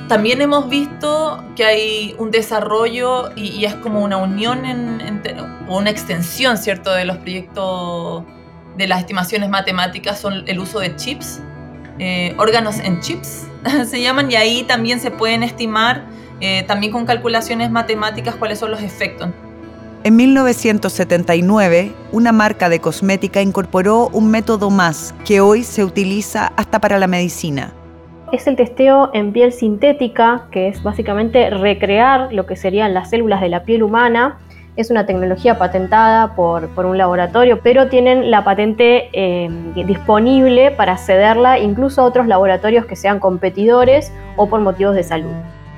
También 0.08 0.40
hemos 0.40 0.70
visto 0.70 1.44
que 1.56 1.64
hay 1.66 2.16
un 2.18 2.30
desarrollo 2.30 3.30
y, 3.36 3.66
es 3.66 3.74
como 3.74 4.02
una 4.02 4.16
unión 4.16 4.64
en, 4.64 5.22
o 5.68 5.76
una 5.76 5.90
extensión, 5.90 6.56
¿cierto?, 6.56 6.90
de 6.94 7.04
los 7.04 7.18
proyectos 7.18 8.24
de 8.78 8.88
las 8.88 9.00
estimaciones 9.00 9.50
matemáticas 9.50 10.18
son 10.18 10.42
el 10.46 10.58
uso 10.58 10.80
de 10.80 10.96
chips, 10.96 11.42
eh, 11.98 12.34
órganos 12.38 12.78
en 12.78 13.00
chips 13.00 13.46
se 13.86 14.02
llaman, 14.02 14.30
y 14.30 14.36
ahí 14.36 14.62
también 14.64 15.00
se 15.00 15.10
pueden 15.10 15.42
estimar, 15.42 16.04
eh, 16.40 16.64
también 16.66 16.92
con 16.92 17.06
calculaciones 17.06 17.70
matemáticas, 17.70 18.34
cuáles 18.36 18.58
son 18.58 18.70
los 18.70 18.82
efectos. 18.82 19.30
En 20.02 20.16
1979, 20.16 21.92
una 22.12 22.30
marca 22.32 22.68
de 22.68 22.78
cosmética 22.78 23.40
incorporó 23.40 24.08
un 24.08 24.30
método 24.30 24.68
más 24.68 25.14
que 25.24 25.40
hoy 25.40 25.62
se 25.62 25.82
utiliza 25.82 26.52
hasta 26.56 26.78
para 26.78 26.98
la 26.98 27.06
medicina. 27.06 27.72
Es 28.30 28.46
el 28.46 28.56
testeo 28.56 29.10
en 29.14 29.32
piel 29.32 29.52
sintética, 29.52 30.48
que 30.50 30.68
es 30.68 30.82
básicamente 30.82 31.48
recrear 31.48 32.32
lo 32.34 32.44
que 32.44 32.56
serían 32.56 32.92
las 32.92 33.10
células 33.10 33.40
de 33.40 33.48
la 33.48 33.62
piel 33.62 33.82
humana. 33.82 34.38
Es 34.76 34.90
una 34.90 35.06
tecnología 35.06 35.56
patentada 35.56 36.34
por, 36.34 36.68
un 36.84 36.98
laboratorio, 36.98 37.60
pero 37.62 37.88
tienen 37.88 38.30
la 38.30 38.42
patente 38.42 39.08
eh, 39.12 39.48
disponible 39.86 40.72
para 40.72 40.98
cederla 40.98 41.60
incluso 41.60 42.02
a 42.02 42.04
otros 42.04 42.26
laboratorios 42.26 42.84
que 42.84 42.96
sean 42.96 43.20
competidores 43.20 44.12
o 44.36 44.48
por 44.48 44.60
motivos 44.60 44.96
de 44.96 45.04
salud. 45.04 45.32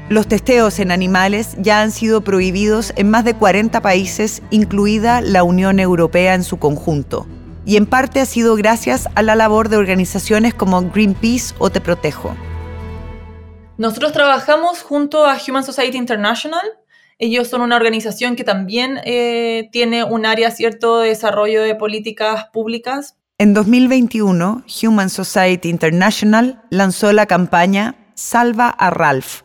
Los 0.09 0.29
testeos 0.29 0.79
en 0.79 0.93
animales 0.93 1.57
ya 1.59 1.83
han 1.83 1.91
sido 1.91 2.21
prohibidos 2.21 2.93
en 2.97 3.11
más 3.11 3.25
de 3.25 3.35
40 3.35 3.83
países, 3.83 4.41
incluida 4.51 5.21
la 5.21 5.43
Unión 5.43 5.81
Europea 5.81 6.35
en 6.35 6.45
su 6.45 6.59
conjunto. 6.59 7.27
Y 7.65 7.77
en 7.77 7.87
parte 7.87 8.21
ha 8.21 8.27
sido 8.27 8.55
gracias 8.55 9.09
a 9.17 9.23
la 9.23 9.35
labor 9.35 9.69
de 9.69 9.77
organizaciones 9.77 10.55
como 10.55 10.81
Greenpeace 10.81 11.55
o 11.59 11.71
Te 11.71 11.81
Protejo. 11.81 12.35
Nosotros 13.79 14.13
trabajamos 14.13 14.83
junto 14.83 15.27
a 15.27 15.37
Human 15.47 15.65
Society 15.65 15.99
International. 15.99 16.63
Ellos 17.19 17.49
son 17.49 17.63
una 17.63 17.77
organización 17.77 18.37
que 18.37 18.45
también 18.45 19.01
eh, 19.05 19.71
tiene 19.73 20.05
un 20.05 20.27
área 20.27 20.51
cierto 20.51 20.99
de 20.99 21.09
desarrollo 21.09 21.63
de 21.63 21.75
políticas 21.75 22.49
públicas. 22.53 23.17
En 23.39 23.55
2021, 23.55 24.65
Human 24.83 25.09
Society 25.09 25.71
International 25.71 26.63
lanzó 26.69 27.15
la 27.15 27.25
campaña 27.25 27.95
Salva 28.15 28.69
a 28.69 28.91
Ralph, 28.91 29.43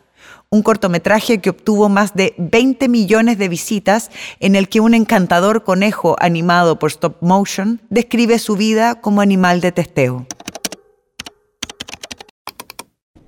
un 0.50 0.64
cortometraje 0.64 1.40
que 1.40 1.52
obtuvo 1.52 1.88
más 1.88 2.14
de 2.14 2.34
20 2.38 2.90
millones 2.90 3.38
de 3.38 3.48
visitas 3.48 4.12
en 4.42 4.58
el 4.58 4.68
que 4.68 4.82
un 4.82 4.94
encantador 4.94 5.64
conejo 5.64 6.18
animado 6.20 6.78
por 6.78 6.90
stop 6.90 7.22
motion 7.22 7.80
describe 7.90 8.38
su 8.40 8.58
vida 8.58 9.00
como 9.00 9.22
animal 9.22 9.62
de 9.62 9.72
testeo. 9.72 10.26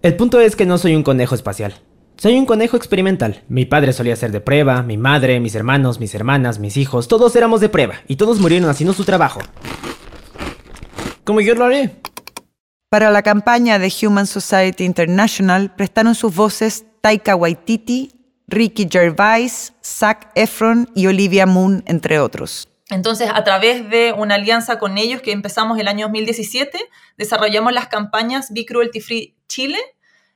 El 0.02 0.18
punto 0.18 0.42
es 0.42 0.58
que 0.58 0.66
no 0.66 0.78
soy 0.78 0.96
un 0.96 1.04
conejo 1.04 1.34
espacial. 1.34 1.76
Soy 2.24 2.40
un 2.40 2.46
conejo 2.46 2.78
experimental. 2.78 3.44
Mi 3.50 3.66
padre 3.66 3.92
solía 3.92 4.16
ser 4.16 4.32
de 4.32 4.40
prueba, 4.40 4.82
mi 4.82 4.96
madre, 4.96 5.42
mis 5.42 5.56
hermanos, 5.56 6.00
mis 6.00 6.16
hermanas, 6.16 6.58
mis 6.58 6.78
hijos, 6.78 7.10
todos 7.10 7.36
éramos 7.36 7.60
de 7.60 7.68
prueba 7.68 7.96
y 8.08 8.16
todos 8.16 8.40
murieron 8.40 8.70
haciendo 8.70 8.94
su 8.94 9.04
trabajo. 9.04 9.42
Como 11.26 11.42
yo 11.42 11.54
lo 11.54 11.66
haré. 11.66 11.98
Para 12.90 13.12
la 13.12 13.24
campaña 13.24 13.78
de 13.78 13.92
Human 14.02 14.26
Society 14.26 14.86
International 14.86 15.76
prestaron 15.76 16.16
sus 16.16 16.34
voces 16.34 16.86
Taika 17.02 17.36
Waititi, 17.36 18.14
Ricky 18.48 18.88
Gervais, 18.90 19.74
Zac 19.84 20.32
Efron 20.36 20.90
y 20.96 21.08
Olivia 21.08 21.46
Moon, 21.46 21.84
entre 21.88 22.22
otros. 22.22 22.70
Entonces, 22.90 23.30
a 23.34 23.44
través 23.44 23.90
de 23.90 24.14
una 24.18 24.36
alianza 24.36 24.80
con 24.80 24.98
ellos 24.98 25.22
que 25.22 25.34
empezamos 25.34 25.78
el 25.78 25.90
año 25.90 26.06
2017, 26.06 26.80
desarrollamos 27.18 27.74
las 27.74 27.90
campañas 27.90 28.54
Be 28.54 28.66
Cruelty 28.66 29.02
Free 29.02 29.36
Chile. 29.50 29.78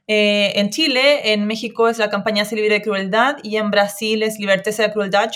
Eh, 0.08 0.54
en 0.56 0.70
Chile, 0.70 1.34
en 1.34 1.46
México 1.46 1.90
es 1.90 1.98
la 1.98 2.10
campaña 2.10 2.46
Se 2.46 2.56
Libre 2.56 2.76
de 2.76 2.82
Crueldad 2.82 3.38
y 3.44 3.58
en 3.58 3.72
Brasil 3.72 4.24
es 4.24 4.40
Libertese 4.40 4.84
de 4.84 4.92
Crueldad. 4.92 5.32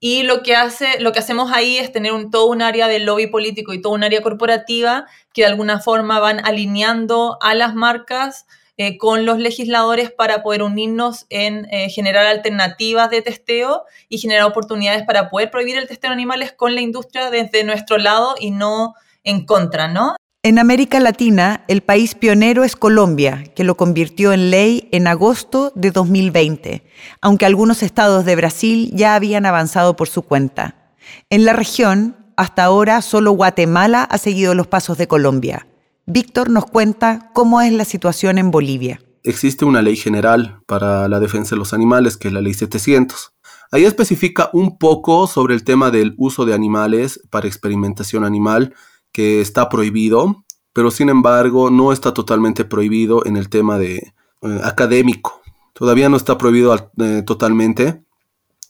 Y 0.00 0.22
lo 0.22 0.42
que, 0.44 0.54
hace, 0.54 1.00
lo 1.00 1.10
que 1.10 1.18
hacemos 1.18 1.50
ahí 1.52 1.76
es 1.76 1.90
tener 1.90 2.12
un, 2.12 2.30
todo 2.30 2.46
un 2.46 2.62
área 2.62 2.86
de 2.86 3.00
lobby 3.00 3.26
político 3.26 3.72
y 3.72 3.82
todo 3.82 3.92
un 3.92 4.04
área 4.04 4.22
corporativa 4.22 5.06
que 5.32 5.42
de 5.42 5.48
alguna 5.48 5.80
forma 5.80 6.20
van 6.20 6.38
alineando 6.44 7.36
a 7.40 7.54
las 7.54 7.74
marcas 7.74 8.46
eh, 8.76 8.96
con 8.96 9.26
los 9.26 9.38
legisladores 9.38 10.12
para 10.12 10.44
poder 10.44 10.62
unirnos 10.62 11.26
en 11.30 11.66
eh, 11.72 11.90
generar 11.90 12.26
alternativas 12.26 13.10
de 13.10 13.22
testeo 13.22 13.82
y 14.08 14.18
generar 14.18 14.44
oportunidades 14.44 15.02
para 15.02 15.30
poder 15.30 15.50
prohibir 15.50 15.76
el 15.76 15.88
testeo 15.88 16.10
de 16.10 16.14
animales 16.14 16.52
con 16.52 16.76
la 16.76 16.80
industria 16.80 17.30
desde 17.30 17.64
nuestro 17.64 17.98
lado 17.98 18.36
y 18.38 18.52
no 18.52 18.94
en 19.24 19.44
contra, 19.46 19.88
¿no? 19.88 20.14
En 20.44 20.60
América 20.60 21.00
Latina, 21.00 21.64
el 21.66 21.82
país 21.82 22.14
pionero 22.14 22.62
es 22.62 22.76
Colombia, 22.76 23.42
que 23.56 23.64
lo 23.64 23.76
convirtió 23.76 24.32
en 24.32 24.52
ley 24.52 24.88
en 24.92 25.08
agosto 25.08 25.72
de 25.74 25.90
2020, 25.90 26.84
aunque 27.20 27.44
algunos 27.44 27.82
estados 27.82 28.24
de 28.24 28.36
Brasil 28.36 28.92
ya 28.94 29.16
habían 29.16 29.46
avanzado 29.46 29.96
por 29.96 30.08
su 30.08 30.22
cuenta. 30.22 30.94
En 31.28 31.44
la 31.44 31.54
región, 31.54 32.16
hasta 32.36 32.62
ahora 32.62 33.02
solo 33.02 33.32
Guatemala 33.32 34.04
ha 34.04 34.16
seguido 34.16 34.54
los 34.54 34.68
pasos 34.68 34.96
de 34.96 35.08
Colombia. 35.08 35.66
Víctor 36.06 36.50
nos 36.50 36.66
cuenta 36.66 37.32
cómo 37.34 37.60
es 37.60 37.72
la 37.72 37.84
situación 37.84 38.38
en 38.38 38.52
Bolivia. 38.52 39.00
Existe 39.24 39.64
una 39.64 39.82
ley 39.82 39.96
general 39.96 40.60
para 40.66 41.08
la 41.08 41.18
defensa 41.18 41.56
de 41.56 41.58
los 41.58 41.74
animales, 41.74 42.16
que 42.16 42.28
es 42.28 42.34
la 42.34 42.42
ley 42.42 42.54
700. 42.54 43.32
Ahí 43.72 43.84
especifica 43.84 44.50
un 44.52 44.78
poco 44.78 45.26
sobre 45.26 45.54
el 45.54 45.64
tema 45.64 45.90
del 45.90 46.14
uso 46.16 46.46
de 46.46 46.54
animales 46.54 47.20
para 47.28 47.48
experimentación 47.48 48.24
animal 48.24 48.72
que 49.12 49.40
está 49.40 49.68
prohibido, 49.68 50.44
pero 50.72 50.90
sin 50.90 51.08
embargo 51.08 51.70
no 51.70 51.92
está 51.92 52.14
totalmente 52.14 52.64
prohibido 52.64 53.26
en 53.26 53.36
el 53.36 53.48
tema 53.48 53.78
de 53.78 53.96
eh, 54.42 54.60
académico. 54.62 55.40
Todavía 55.72 56.08
no 56.08 56.16
está 56.16 56.38
prohibido 56.38 56.74
eh, 56.98 57.22
totalmente. 57.26 58.02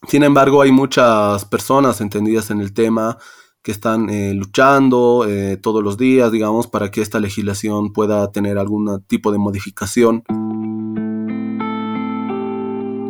Sin 0.06 0.22
embargo, 0.22 0.62
hay 0.62 0.72
muchas 0.72 1.44
personas 1.44 2.00
entendidas 2.00 2.50
en 2.50 2.60
el 2.60 2.72
tema 2.72 3.18
que 3.62 3.72
están 3.72 4.08
eh, 4.08 4.32
luchando 4.32 5.26
todos 5.60 5.82
los 5.82 5.98
días, 5.98 6.30
digamos, 6.30 6.68
para 6.68 6.90
que 6.90 7.02
esta 7.02 7.18
legislación 7.20 7.92
pueda 7.92 8.30
tener 8.30 8.56
algún 8.56 9.02
tipo 9.06 9.32
de 9.32 9.38
modificación. 9.38 10.22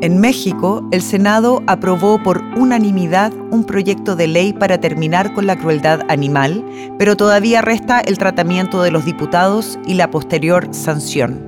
En 0.00 0.20
México, 0.20 0.84
el 0.92 1.02
Senado 1.02 1.61
aprobó 1.66 2.22
por 2.22 2.40
unanimidad 2.56 3.32
un 3.50 3.64
proyecto 3.64 4.14
de 4.14 4.28
ley 4.28 4.52
para 4.52 4.78
terminar 4.78 5.34
con 5.34 5.48
la 5.48 5.56
crueldad 5.56 6.02
animal, 6.08 6.64
pero 7.00 7.16
todavía 7.16 7.62
resta 7.62 7.98
el 7.98 8.16
tratamiento 8.16 8.80
de 8.80 8.92
los 8.92 9.04
diputados 9.04 9.76
y 9.88 9.94
la 9.94 10.08
posterior 10.08 10.68
sanción. 10.72 11.46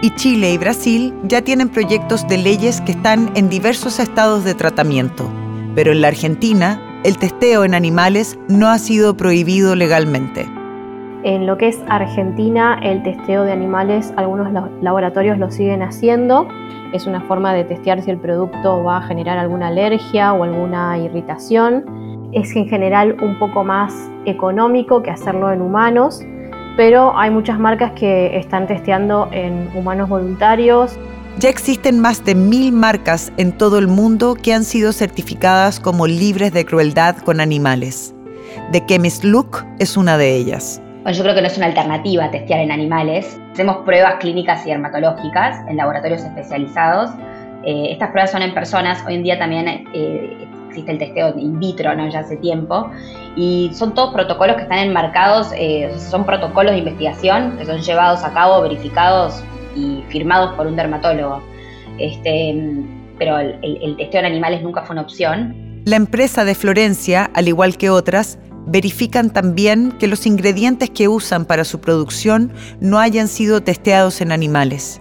Y 0.00 0.14
Chile 0.14 0.52
y 0.52 0.58
Brasil 0.58 1.12
ya 1.24 1.42
tienen 1.42 1.70
proyectos 1.70 2.24
de 2.28 2.38
leyes 2.38 2.80
que 2.82 2.92
están 2.92 3.32
en 3.34 3.48
diversos 3.48 3.98
estados 3.98 4.44
de 4.44 4.54
tratamiento, 4.54 5.28
pero 5.74 5.90
en 5.90 6.00
la 6.00 6.08
Argentina 6.08 6.80
el 7.02 7.18
testeo 7.18 7.64
en 7.64 7.74
animales 7.74 8.38
no 8.48 8.68
ha 8.68 8.78
sido 8.78 9.16
prohibido 9.16 9.74
legalmente. 9.74 10.46
En 11.24 11.48
lo 11.48 11.58
que 11.58 11.66
es 11.66 11.80
Argentina, 11.88 12.78
el 12.80 13.02
testeo 13.02 13.42
de 13.42 13.50
animales, 13.50 14.12
algunos 14.16 14.52
laboratorios 14.80 15.36
lo 15.38 15.50
siguen 15.50 15.82
haciendo 15.82 16.46
es 16.92 17.06
una 17.06 17.20
forma 17.22 17.52
de 17.52 17.64
testear 17.64 18.02
si 18.02 18.10
el 18.10 18.18
producto 18.18 18.82
va 18.82 18.98
a 18.98 19.02
generar 19.02 19.38
alguna 19.38 19.68
alergia 19.68 20.32
o 20.32 20.44
alguna 20.44 20.98
irritación. 20.98 22.30
Es 22.32 22.54
en 22.56 22.68
general 22.68 23.16
un 23.22 23.38
poco 23.38 23.64
más 23.64 23.94
económico 24.24 25.02
que 25.02 25.10
hacerlo 25.10 25.50
en 25.52 25.62
humanos, 25.62 26.22
pero 26.76 27.16
hay 27.16 27.30
muchas 27.30 27.58
marcas 27.58 27.92
que 27.92 28.36
están 28.36 28.66
testeando 28.66 29.28
en 29.32 29.68
humanos 29.74 30.08
voluntarios. 30.08 30.98
Ya 31.38 31.48
existen 31.48 32.00
más 32.00 32.24
de 32.24 32.34
mil 32.34 32.72
marcas 32.72 33.32
en 33.36 33.52
todo 33.52 33.78
el 33.78 33.88
mundo 33.88 34.34
que 34.34 34.52
han 34.52 34.64
sido 34.64 34.92
certificadas 34.92 35.80
como 35.80 36.06
libres 36.06 36.52
de 36.52 36.64
crueldad 36.64 37.16
con 37.18 37.40
animales. 37.40 38.14
The 38.72 38.84
Chemist 38.86 39.24
Look 39.24 39.64
es 39.78 39.96
una 39.96 40.18
de 40.18 40.34
ellas. 40.36 40.82
Yo 41.12 41.22
creo 41.22 41.34
que 41.34 41.40
no 41.40 41.46
es 41.46 41.56
una 41.56 41.66
alternativa 41.66 42.30
testear 42.30 42.60
en 42.60 42.70
animales. 42.70 43.40
Hacemos 43.52 43.78
pruebas 43.78 44.16
clínicas 44.20 44.66
y 44.66 44.70
dermatológicas 44.70 45.58
en 45.66 45.78
laboratorios 45.78 46.22
especializados. 46.22 47.10
Eh, 47.64 47.88
estas 47.92 48.10
pruebas 48.10 48.30
son 48.30 48.42
en 48.42 48.52
personas. 48.52 49.02
Hoy 49.06 49.14
en 49.14 49.22
día 49.22 49.38
también 49.38 49.86
eh, 49.94 50.46
existe 50.68 50.92
el 50.92 50.98
testeo 50.98 51.34
in 51.38 51.58
vitro, 51.58 51.94
¿no? 51.94 52.08
ya 52.10 52.20
hace 52.20 52.36
tiempo. 52.36 52.90
Y 53.36 53.70
son 53.72 53.94
todos 53.94 54.12
protocolos 54.12 54.56
que 54.56 54.62
están 54.62 54.80
enmarcados, 54.80 55.50
eh, 55.56 55.90
son 55.96 56.24
protocolos 56.26 56.72
de 56.72 56.78
investigación 56.78 57.56
que 57.56 57.64
son 57.64 57.80
llevados 57.80 58.22
a 58.22 58.34
cabo, 58.34 58.60
verificados 58.60 59.42
y 59.74 60.02
firmados 60.08 60.54
por 60.56 60.66
un 60.66 60.76
dermatólogo. 60.76 61.42
Este, 61.98 62.54
pero 63.18 63.38
el 63.38 63.96
testeo 63.96 64.20
en 64.20 64.26
animales 64.26 64.62
nunca 64.62 64.82
fue 64.82 64.92
una 64.92 65.02
opción. 65.02 65.82
La 65.86 65.96
empresa 65.96 66.44
de 66.44 66.54
Florencia, 66.54 67.30
al 67.32 67.48
igual 67.48 67.78
que 67.78 67.88
otras, 67.88 68.38
verifican 68.68 69.30
también 69.30 69.92
que 69.92 70.06
los 70.06 70.26
ingredientes 70.26 70.90
que 70.90 71.08
usan 71.08 71.44
para 71.44 71.64
su 71.64 71.80
producción 71.80 72.52
no 72.80 72.98
hayan 72.98 73.28
sido 73.28 73.62
testeados 73.62 74.20
en 74.20 74.30
animales. 74.30 75.00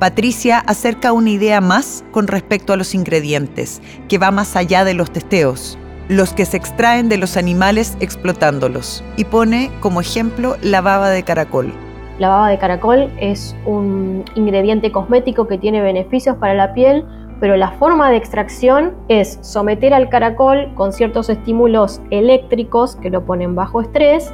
Patricia 0.00 0.58
acerca 0.58 1.12
una 1.12 1.30
idea 1.30 1.60
más 1.60 2.04
con 2.10 2.26
respecto 2.26 2.72
a 2.72 2.76
los 2.76 2.94
ingredientes, 2.94 3.80
que 4.08 4.18
va 4.18 4.30
más 4.32 4.56
allá 4.56 4.84
de 4.84 4.94
los 4.94 5.12
testeos, 5.12 5.78
los 6.08 6.32
que 6.32 6.44
se 6.44 6.56
extraen 6.56 7.08
de 7.08 7.18
los 7.18 7.36
animales 7.36 7.96
explotándolos, 8.00 9.04
y 9.16 9.24
pone 9.24 9.70
como 9.80 10.00
ejemplo 10.00 10.56
la 10.60 10.80
baba 10.80 11.10
de 11.10 11.22
caracol. 11.22 11.72
La 12.18 12.28
baba 12.28 12.48
de 12.48 12.58
caracol 12.58 13.10
es 13.18 13.54
un 13.64 14.24
ingrediente 14.34 14.90
cosmético 14.90 15.46
que 15.46 15.58
tiene 15.58 15.82
beneficios 15.82 16.36
para 16.36 16.54
la 16.54 16.74
piel 16.74 17.04
pero 17.42 17.56
la 17.56 17.72
forma 17.72 18.08
de 18.08 18.18
extracción 18.18 18.92
es 19.08 19.40
someter 19.42 19.94
al 19.94 20.08
caracol 20.08 20.68
con 20.76 20.92
ciertos 20.92 21.28
estímulos 21.28 22.00
eléctricos 22.10 22.94
que 22.94 23.10
lo 23.10 23.24
ponen 23.24 23.56
bajo 23.56 23.80
estrés 23.80 24.32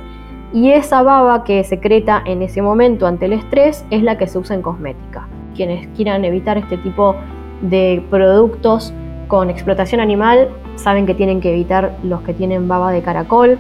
y 0.52 0.72
esa 0.72 1.02
baba 1.02 1.42
que 1.42 1.64
secreta 1.64 2.22
en 2.26 2.42
ese 2.42 2.60
momento 2.60 3.06
ante 3.06 3.24
el 3.24 3.32
estrés 3.32 3.86
es 3.90 4.02
la 4.02 4.18
que 4.18 4.26
se 4.26 4.38
usa 4.38 4.56
en 4.56 4.60
cosmética. 4.60 5.26
Quienes 5.56 5.86
quieran 5.96 6.26
evitar 6.26 6.58
este 6.58 6.76
tipo 6.76 7.16
de 7.62 8.04
productos 8.10 8.92
con 9.26 9.48
explotación 9.48 10.02
animal 10.02 10.50
saben 10.76 11.06
que 11.06 11.14
tienen 11.14 11.40
que 11.40 11.54
evitar 11.54 11.96
los 12.02 12.20
que 12.20 12.34
tienen 12.34 12.68
baba 12.68 12.92
de 12.92 13.00
caracol. 13.00 13.58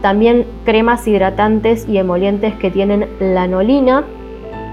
También 0.00 0.46
cremas 0.64 1.06
hidratantes 1.06 1.86
y 1.86 1.98
emolientes 1.98 2.54
que 2.54 2.70
tienen 2.70 3.06
lanolina. 3.20 4.04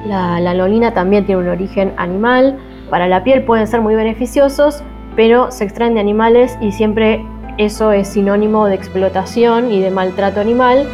La 0.08 0.40
lanolina 0.40 0.94
también 0.94 1.26
tiene 1.26 1.42
un 1.42 1.50
origen 1.50 1.92
animal 1.98 2.58
para 2.94 3.08
la 3.08 3.24
piel 3.24 3.42
pueden 3.44 3.66
ser 3.66 3.82
muy 3.82 3.96
beneficiosos, 3.96 4.84
pero 5.16 5.50
se 5.50 5.64
extraen 5.64 5.96
de 5.96 6.00
animales 6.00 6.56
y 6.62 6.74
siempre 6.74 7.26
eso 7.58 7.92
es 7.92 8.08
sinónimo 8.10 8.68
de 8.68 8.76
explotación 8.76 9.72
y 9.72 9.82
de 9.82 9.90
maltrato 9.90 10.40
animal. 10.40 10.88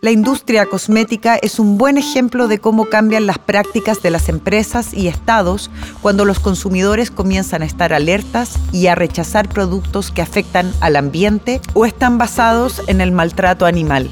La 0.00 0.12
industria 0.12 0.64
cosmética 0.66 1.34
es 1.34 1.58
un 1.58 1.76
buen 1.76 1.98
ejemplo 1.98 2.46
de 2.46 2.60
cómo 2.60 2.84
cambian 2.84 3.26
las 3.26 3.40
prácticas 3.40 4.00
de 4.00 4.12
las 4.12 4.28
empresas 4.28 4.94
y 4.94 5.08
estados 5.08 5.72
cuando 6.00 6.24
los 6.24 6.38
consumidores 6.38 7.10
comienzan 7.10 7.62
a 7.62 7.64
estar 7.64 7.92
alertas 7.92 8.60
y 8.70 8.86
a 8.86 8.94
rechazar 8.94 9.48
productos 9.48 10.12
que 10.12 10.22
afectan 10.22 10.72
al 10.80 10.94
ambiente 10.94 11.60
o 11.74 11.84
están 11.84 12.16
basados 12.16 12.80
en 12.86 13.00
el 13.00 13.10
maltrato 13.10 13.66
animal. 13.66 14.08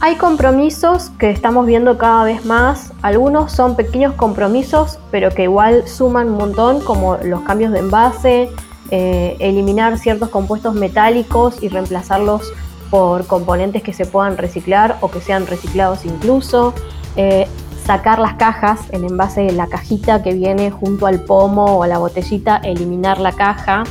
Hay 0.00 0.16
compromisos 0.16 1.10
que 1.18 1.28
estamos 1.28 1.66
viendo 1.66 1.98
cada 1.98 2.24
vez 2.24 2.46
más. 2.46 2.94
Algunos 3.02 3.52
son 3.52 3.76
pequeños 3.76 4.14
compromisos, 4.14 4.98
pero 5.10 5.28
que 5.28 5.42
igual 5.42 5.86
suman 5.86 6.30
un 6.30 6.38
montón, 6.38 6.80
como 6.80 7.18
los 7.18 7.42
cambios 7.42 7.72
de 7.72 7.80
envase, 7.80 8.50
eh, 8.90 9.36
eliminar 9.40 9.98
ciertos 9.98 10.30
compuestos 10.30 10.74
metálicos 10.74 11.62
y 11.62 11.68
reemplazarlos 11.68 12.50
por 12.90 13.26
componentes 13.26 13.82
que 13.82 13.92
se 13.92 14.06
puedan 14.06 14.36
reciclar 14.36 14.96
o 15.00 15.10
que 15.10 15.20
sean 15.20 15.46
reciclados 15.46 16.04
incluso, 16.04 16.74
eh, 17.16 17.46
sacar 17.84 18.18
las 18.18 18.34
cajas, 18.34 18.80
el 18.90 19.04
envase 19.04 19.42
de 19.42 19.52
la 19.52 19.66
cajita 19.66 20.22
que 20.22 20.34
viene 20.34 20.70
junto 20.70 21.06
al 21.06 21.24
pomo 21.24 21.78
o 21.78 21.82
a 21.82 21.86
la 21.86 21.98
botellita, 21.98 22.58
eliminar 22.58 23.18
la 23.18 23.32
caja. 23.32 23.84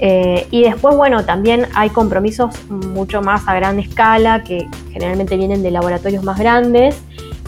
Eh, 0.00 0.46
y 0.50 0.62
después, 0.62 0.96
bueno, 0.96 1.24
también 1.24 1.66
hay 1.74 1.90
compromisos 1.90 2.54
mucho 2.68 3.20
más 3.20 3.46
a 3.46 3.54
gran 3.54 3.78
escala 3.78 4.42
que 4.42 4.68
generalmente 4.92 5.36
vienen 5.36 5.62
de 5.62 5.70
laboratorios 5.70 6.24
más 6.24 6.38
grandes, 6.38 7.00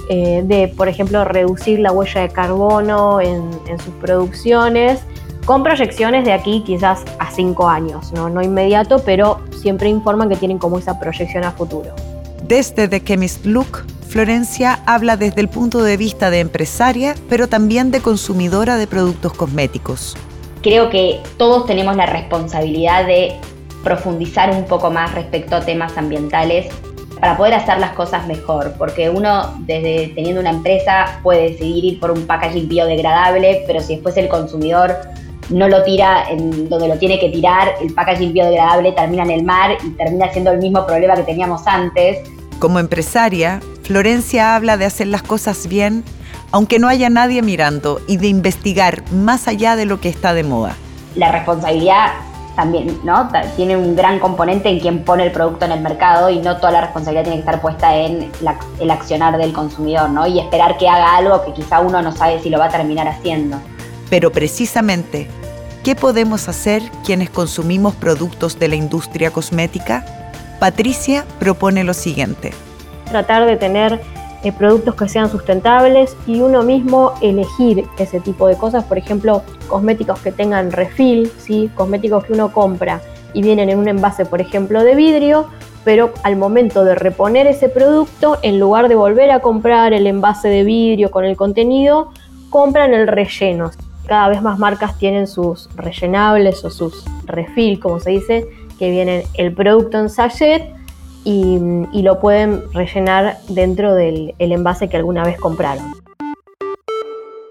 eh, 0.09 0.43
de, 0.45 0.69
por 0.69 0.89
ejemplo, 0.89 1.25
reducir 1.25 1.81
la 1.81 1.93
huella 1.93 2.21
de 2.21 2.29
carbono 2.29 3.21
en, 3.21 3.51
en 3.67 3.79
sus 3.79 3.95
producciones 3.95 5.01
con 5.45 5.63
proyecciones 5.63 6.25
de 6.25 6.33
aquí 6.33 6.63
quizás 6.65 7.03
a 7.19 7.31
cinco 7.31 7.69
años, 7.69 8.13
¿no? 8.13 8.29
no 8.29 8.43
inmediato, 8.43 9.03
pero 9.05 9.41
siempre 9.63 9.89
informan 9.89 10.29
que 10.29 10.37
tienen 10.37 10.59
como 10.59 10.79
esa 10.79 10.99
proyección 10.99 11.45
a 11.45 11.53
futuro. 11.53 11.95
Desde 12.47 12.89
The 12.89 13.03
Chemist 13.03 13.47
Look, 13.47 13.85
Florencia 14.09 14.81
habla 14.85 15.17
desde 15.17 15.41
el 15.41 15.49
punto 15.49 15.83
de 15.83 15.97
vista 15.97 16.29
de 16.29 16.41
empresaria, 16.41 17.15
pero 17.31 17.49
también 17.49 17.91
de 17.91 18.01
consumidora 18.01 18.77
de 18.77 18.87
productos 18.87 19.33
cosméticos. 19.33 20.17
Creo 20.61 20.91
que 20.91 21.21
todos 21.39 21.67
tenemos 21.67 21.97
la 21.97 22.07
responsabilidad 22.07 23.07
de 23.07 23.37
profundizar 23.83 24.51
un 24.51 24.65
poco 24.65 24.91
más 24.91 25.15
respecto 25.15 25.57
a 25.57 25.61
temas 25.61 25.97
ambientales 25.97 26.67
para 27.19 27.37
poder 27.37 27.55
hacer 27.55 27.79
las 27.79 27.93
cosas 27.93 28.27
mejor, 28.27 28.75
porque 28.77 29.09
uno 29.09 29.55
desde 29.61 30.13
teniendo 30.15 30.41
una 30.41 30.51
empresa 30.51 31.21
puede 31.23 31.51
decidir 31.51 31.85
ir 31.85 32.01
por 32.01 32.11
un 32.11 32.27
packaging 32.27 32.69
biodegradable, 32.69 33.63
pero 33.67 33.81
si 33.81 33.95
después 33.95 34.17
el 34.17 34.29
consumidor 34.29 34.97
no 35.51 35.69
lo 35.69 35.83
tira 35.83 36.29
en 36.31 36.69
donde 36.69 36.89
lo 36.89 36.97
tiene 36.99 37.19
que 37.19 37.29
tirar, 37.29 37.75
el 37.81 37.93
packaging 37.93 38.33
biodegradable 38.33 38.93
termina 38.93 39.25
en 39.25 39.31
el 39.31 39.45
mar 39.45 39.77
y 39.85 39.91
termina 39.91 40.31
siendo 40.33 40.53
el 40.53 40.59
mismo 40.59 40.87
problema 40.87 41.15
que 41.15 41.23
teníamos 41.23 41.67
antes. 41.67 42.19
Como 42.59 42.79
empresaria, 42.79 43.61
Florencia 43.83 44.55
habla 44.55 44.77
de 44.77 44.85
hacer 44.85 45.09
las 45.09 45.23
cosas 45.23 45.67
bien, 45.67 46.05
aunque 46.53 46.79
no 46.79 46.89
haya 46.89 47.11
nadie 47.11 47.43
mirando, 47.43 48.01
y 48.07 48.19
de 48.19 48.29
investigar 48.29 49.03
más 49.11 49.49
allá 49.49 49.75
de 49.75 49.87
lo 49.87 50.01
que 50.01 50.09
está 50.09 50.35
de 50.35 50.45
moda. 50.45 50.77
La 51.17 51.33
responsabilidad 51.33 52.13
también, 52.55 53.01
¿no? 53.03 53.31
Tiene 53.57 53.77
un 53.77 53.97
gran 53.97 54.19
componente 54.19 54.69
en 54.69 54.79
quien 54.79 55.05
pone 55.05 55.25
el 55.25 55.33
producto 55.33 55.65
en 55.65 55.73
el 55.73 55.81
mercado 55.81 56.29
y 56.31 56.39
no 56.39 56.59
toda 56.59 56.71
la 56.73 56.81
responsabilidad 56.83 57.25
tiene 57.25 57.37
que 57.37 57.41
estar 57.41 57.61
puesta 57.61 57.97
en 57.97 58.31
el 58.79 58.91
accionar 58.91 59.39
del 59.39 59.53
consumidor, 59.53 60.11
¿no? 60.11 60.27
Y 60.27 60.39
esperar 60.39 60.77
que 60.77 60.89
haga 60.89 61.17
algo 61.17 61.45
que 61.45 61.55
quizá 61.55 61.81
uno 61.81 62.03
no 62.03 62.13
sabe 62.13 62.41
si 62.41 62.51
lo 62.51 62.59
va 62.59 62.67
a 62.67 62.71
terminar 62.71 63.09
haciendo. 63.09 63.59
Pero 64.13 64.31
precisamente 64.31 65.27
¿Qué 65.83 65.97
podemos 65.97 66.49
hacer 66.49 66.81
quienes 67.05 67.29
consumimos 67.29 67.97
productos 67.97 68.57
de 68.61 68.69
la 68.69 68.77
industria 68.77 69.33
cosmética? 69.33 70.05
Patricia 70.61 71.25
propone 71.41 71.83
lo 71.83 71.93
siguiente. 71.93 72.53
Tratar 73.07 73.47
de 73.47 73.57
tener 73.57 74.01
eh, 74.45 74.53
productos 74.53 74.95
que 74.95 75.09
sean 75.09 75.29
sustentables 75.29 76.17
y 76.25 76.41
uno 76.41 76.63
mismo 76.63 77.15
elegir 77.21 77.85
ese 77.99 78.21
tipo 78.21 78.47
de 78.47 78.57
cosas, 78.57 78.85
por 78.85 78.97
ejemplo, 78.97 79.43
cosméticos 79.67 80.21
que 80.21 80.31
tengan 80.31 80.71
refill, 80.71 81.33
¿sí? 81.37 81.69
cosméticos 81.75 82.27
que 82.27 82.35
uno 82.35 82.53
compra 82.53 83.01
y 83.35 83.43
vienen 83.43 83.69
en 83.69 83.81
un 83.81 83.89
envase, 83.89 84.25
por 84.25 84.41
ejemplo, 84.41 84.85
de 84.85 84.95
vidrio, 84.95 85.49
pero 85.83 86.13
al 86.23 86.37
momento 86.37 86.85
de 86.85 86.95
reponer 86.95 87.49
ese 87.49 87.69
producto, 87.69 88.39
en 88.43 88.61
lugar 88.61 88.89
de 88.89 88.95
volver 88.95 89.33
a 89.33 89.41
comprar 89.41 89.93
el 89.93 90.07
envase 90.07 90.47
de 90.47 90.63
vidrio 90.63 91.11
con 91.11 91.25
el 91.25 91.37
contenido, 91.37 92.13
compran 92.51 92.95
el 92.95 93.09
relleno 93.09 93.73
cada 94.07 94.29
vez 94.29 94.43
más 94.43 94.59
marcas 94.59 94.99
tienen 94.99 95.27
sus 95.27 95.69
rellenables 95.77 96.65
o 96.65 96.71
sus 96.71 97.05
refill, 97.25 97.81
como 97.81 98.01
se 98.01 98.11
dice, 98.11 98.47
que 98.79 98.91
vienen 98.91 99.23
el 99.35 99.55
producto 99.55 99.99
en 99.99 100.09
sachet 100.09 100.63
y, 101.25 101.59
lo 102.03 102.19
pueden 102.19 102.63
rellenar 102.73 103.37
dentro 103.49 103.95
del 103.95 104.35
envase 104.39 104.89
que 104.89 104.97
alguna 104.97 105.25
vez 105.25 105.39
compraron. 105.39 105.93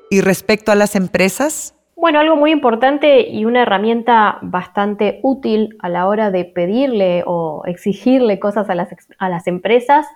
¿Y 0.10 0.20
respecto 0.20 0.74
a 0.74 0.76
las 0.76 0.96
empresas? 0.96 1.74
Bueno, 1.96 2.20
algo 2.20 2.36
muy 2.36 2.52
importante 2.52 3.30
y 3.30 3.46
una 3.46 3.62
herramienta 3.62 4.40
bastante 4.42 5.20
útil 5.24 5.78
a 5.80 5.88
la 5.88 6.08
hora 6.08 6.32
de 6.32 6.46
pedirle 6.46 7.24
o 7.26 7.62
exigirle 7.66 8.40
cosas 8.40 8.70
a 8.70 8.76
las, 8.76 8.90
a 9.20 9.30
las 9.30 9.48
empresas 9.48 10.08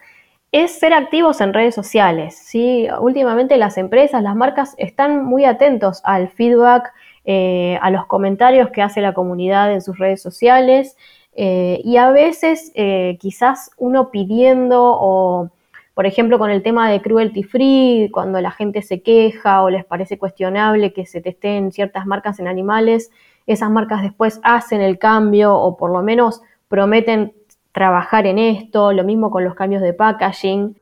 es 0.55 0.79
ser 0.79 0.93
activos 0.93 1.41
en 1.41 1.53
redes 1.53 1.75
sociales. 1.75 2.33
¿sí? 2.37 2.87
Últimamente 3.01 3.57
las 3.57 3.77
empresas, 3.77 4.23
las 4.23 4.37
marcas 4.37 4.73
están 4.77 5.25
muy 5.25 5.43
atentos 5.43 5.99
al 6.05 6.29
feedback, 6.29 6.93
eh, 7.25 7.77
a 7.81 7.89
los 7.89 8.05
comentarios 8.05 8.69
que 8.69 8.81
hace 8.81 9.01
la 9.01 9.13
comunidad 9.13 9.73
en 9.73 9.81
sus 9.81 9.97
redes 9.97 10.21
sociales 10.21 10.95
eh, 11.33 11.81
y 11.83 11.97
a 11.97 12.09
veces 12.09 12.71
eh, 12.75 13.17
quizás 13.19 13.71
uno 13.77 14.11
pidiendo 14.11 14.81
o, 14.81 15.49
por 15.93 16.05
ejemplo, 16.05 16.39
con 16.39 16.49
el 16.49 16.63
tema 16.63 16.89
de 16.89 17.01
cruelty 17.01 17.43
free, 17.43 18.09
cuando 18.13 18.39
la 18.39 18.51
gente 18.51 18.81
se 18.81 19.01
queja 19.01 19.61
o 19.61 19.69
les 19.69 19.83
parece 19.83 20.17
cuestionable 20.17 20.93
que 20.93 21.05
se 21.05 21.19
testeen 21.19 21.73
ciertas 21.73 22.05
marcas 22.05 22.39
en 22.39 22.47
animales, 22.47 23.11
esas 23.45 23.69
marcas 23.69 24.03
después 24.03 24.39
hacen 24.41 24.79
el 24.79 24.99
cambio 24.99 25.53
o 25.53 25.75
por 25.75 25.91
lo 25.91 26.01
menos 26.01 26.41
prometen 26.69 27.33
trabajar 27.75 28.25
en 28.25 28.39
esto, 28.39 28.93
lo 28.93 29.03
mismo 29.03 29.29
con 29.29 29.43
los 29.43 29.53
cambios 29.53 29.81
de 29.81 29.93
packaging. 29.93 30.81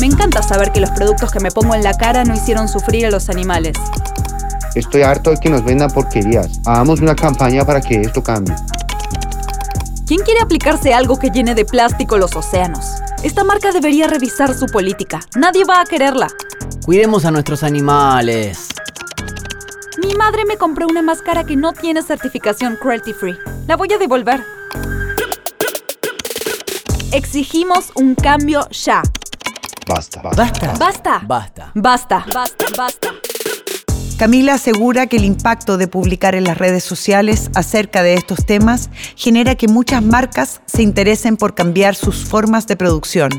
Me 0.00 0.06
encanta 0.06 0.42
saber 0.42 0.72
que 0.72 0.80
los 0.80 0.90
productos 0.90 1.30
que 1.30 1.38
me 1.38 1.50
pongo 1.50 1.74
en 1.74 1.84
la 1.84 1.92
cara 1.92 2.24
no 2.24 2.34
hicieron 2.34 2.66
sufrir 2.66 3.06
a 3.06 3.10
los 3.10 3.28
animales. 3.28 3.76
Estoy 4.74 5.02
harto 5.02 5.30
de 5.30 5.36
que 5.36 5.50
nos 5.50 5.64
vendan 5.64 5.90
porquerías. 5.90 6.60
Hagamos 6.66 7.00
una 7.00 7.14
campaña 7.14 7.64
para 7.64 7.80
que 7.80 8.00
esto 8.00 8.22
cambie. 8.22 8.54
¿Quién 10.06 10.20
quiere 10.22 10.40
aplicarse 10.40 10.94
algo 10.94 11.18
que 11.18 11.30
llene 11.30 11.54
de 11.54 11.64
plástico 11.66 12.16
los 12.16 12.34
océanos? 12.36 12.86
Esta 13.22 13.44
marca 13.44 13.70
debería 13.72 14.06
revisar 14.06 14.54
su 14.54 14.66
política. 14.66 15.20
Nadie 15.36 15.64
va 15.64 15.80
a 15.80 15.84
quererla. 15.84 16.28
Cuidemos 16.84 17.24
a 17.26 17.30
nuestros 17.30 17.62
animales. 17.62 18.68
Mi 19.98 20.14
madre 20.14 20.44
me 20.44 20.58
compró 20.58 20.86
una 20.86 21.00
máscara 21.00 21.44
que 21.44 21.56
no 21.56 21.72
tiene 21.72 22.02
certificación 22.02 22.76
cruelty 22.76 23.14
free. 23.14 23.36
La 23.66 23.76
voy 23.76 23.90
a 23.92 23.98
devolver. 23.98 24.44
Exigimos 27.12 27.92
un 27.94 28.14
cambio 28.14 28.68
ya. 28.70 29.02
Basta. 29.88 30.20
Basta. 30.20 30.74
Basta. 30.78 31.22
Basta. 31.26 31.72
Basta. 31.74 32.26
Basta. 32.34 32.66
Basta. 32.76 33.08
Camila 34.18 34.54
asegura 34.54 35.06
que 35.06 35.16
el 35.16 35.24
impacto 35.24 35.78
de 35.78 35.88
publicar 35.88 36.34
en 36.34 36.44
las 36.44 36.58
redes 36.58 36.84
sociales 36.84 37.50
acerca 37.54 38.02
de 38.02 38.14
estos 38.14 38.44
temas 38.44 38.90
genera 39.14 39.54
que 39.54 39.68
muchas 39.68 40.02
marcas 40.02 40.60
se 40.66 40.82
interesen 40.82 41.36
por 41.36 41.54
cambiar 41.54 41.94
sus 41.94 42.24
formas 42.24 42.66
de 42.66 42.76
producción 42.76 43.30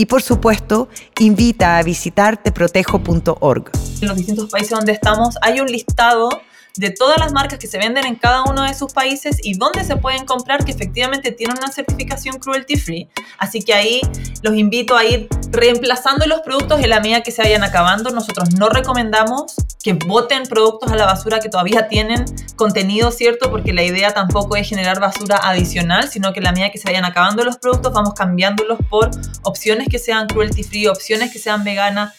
y 0.00 0.06
por 0.06 0.22
supuesto 0.22 0.88
invita 1.18 1.76
a 1.76 1.82
visitar 1.82 2.42
teprotejo.org. 2.42 3.70
En 4.00 4.08
los 4.08 4.16
distintos 4.16 4.48
países 4.48 4.70
donde 4.70 4.92
estamos 4.92 5.36
hay 5.42 5.60
un 5.60 5.66
listado 5.66 6.30
de 6.76 6.90
todas 6.90 7.18
las 7.18 7.32
marcas 7.32 7.58
que 7.58 7.66
se 7.66 7.78
venden 7.78 8.06
en 8.06 8.14
cada 8.14 8.44
uno 8.44 8.62
de 8.62 8.74
sus 8.74 8.92
países 8.92 9.38
y 9.42 9.54
dónde 9.54 9.84
se 9.84 9.96
pueden 9.96 10.24
comprar 10.24 10.64
que 10.64 10.72
efectivamente 10.72 11.32
tienen 11.32 11.56
una 11.58 11.72
certificación 11.72 12.38
cruelty 12.38 12.76
free. 12.76 13.08
Así 13.38 13.60
que 13.62 13.74
ahí 13.74 14.00
los 14.42 14.54
invito 14.54 14.96
a 14.96 15.04
ir 15.04 15.28
reemplazando 15.50 16.26
los 16.26 16.40
productos 16.40 16.80
en 16.80 16.90
la 16.90 17.00
medida 17.00 17.22
que 17.22 17.32
se 17.32 17.42
vayan 17.42 17.64
acabando. 17.64 18.10
Nosotros 18.10 18.54
no 18.54 18.68
recomendamos 18.68 19.54
que 19.82 19.94
boten 19.94 20.44
productos 20.44 20.92
a 20.92 20.96
la 20.96 21.06
basura 21.06 21.40
que 21.40 21.48
todavía 21.48 21.88
tienen 21.88 22.24
contenido, 22.56 23.10
¿cierto? 23.10 23.50
Porque 23.50 23.72
la 23.72 23.82
idea 23.82 24.12
tampoco 24.12 24.56
es 24.56 24.68
generar 24.68 25.00
basura 25.00 25.40
adicional, 25.42 26.08
sino 26.10 26.32
que 26.32 26.40
en 26.40 26.44
la 26.44 26.52
medida 26.52 26.70
que 26.70 26.78
se 26.78 26.88
vayan 26.88 27.04
acabando 27.04 27.44
los 27.44 27.56
productos 27.56 27.92
vamos 27.92 28.14
cambiándolos 28.14 28.78
por 28.88 29.10
opciones 29.42 29.88
que 29.88 29.98
sean 29.98 30.26
cruelty 30.28 30.62
free, 30.62 30.86
opciones 30.86 31.32
que 31.32 31.38
sean 31.38 31.64
veganas. 31.64 32.14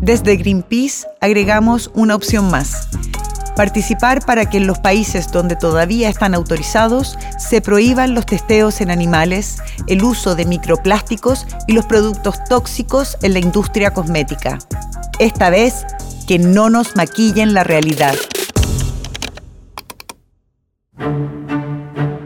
Desde 0.00 0.36
Greenpeace 0.36 1.06
agregamos 1.20 1.90
una 1.92 2.14
opción 2.14 2.50
más 2.50 2.88
participar 3.58 4.24
para 4.24 4.48
que 4.48 4.58
en 4.58 4.68
los 4.68 4.78
países 4.78 5.32
donde 5.32 5.56
todavía 5.56 6.08
están 6.08 6.32
autorizados 6.32 7.18
se 7.38 7.60
prohíban 7.60 8.14
los 8.14 8.24
testeos 8.24 8.80
en 8.80 8.88
animales, 8.88 9.58
el 9.88 10.04
uso 10.04 10.36
de 10.36 10.44
microplásticos 10.44 11.44
y 11.66 11.72
los 11.72 11.84
productos 11.84 12.36
tóxicos 12.44 13.18
en 13.20 13.32
la 13.32 13.40
industria 13.40 13.92
cosmética. 13.92 14.58
Esta 15.18 15.50
vez, 15.50 15.84
que 16.28 16.38
no 16.38 16.70
nos 16.70 16.94
maquillen 16.94 17.52
la 17.52 17.64
realidad. 17.64 18.14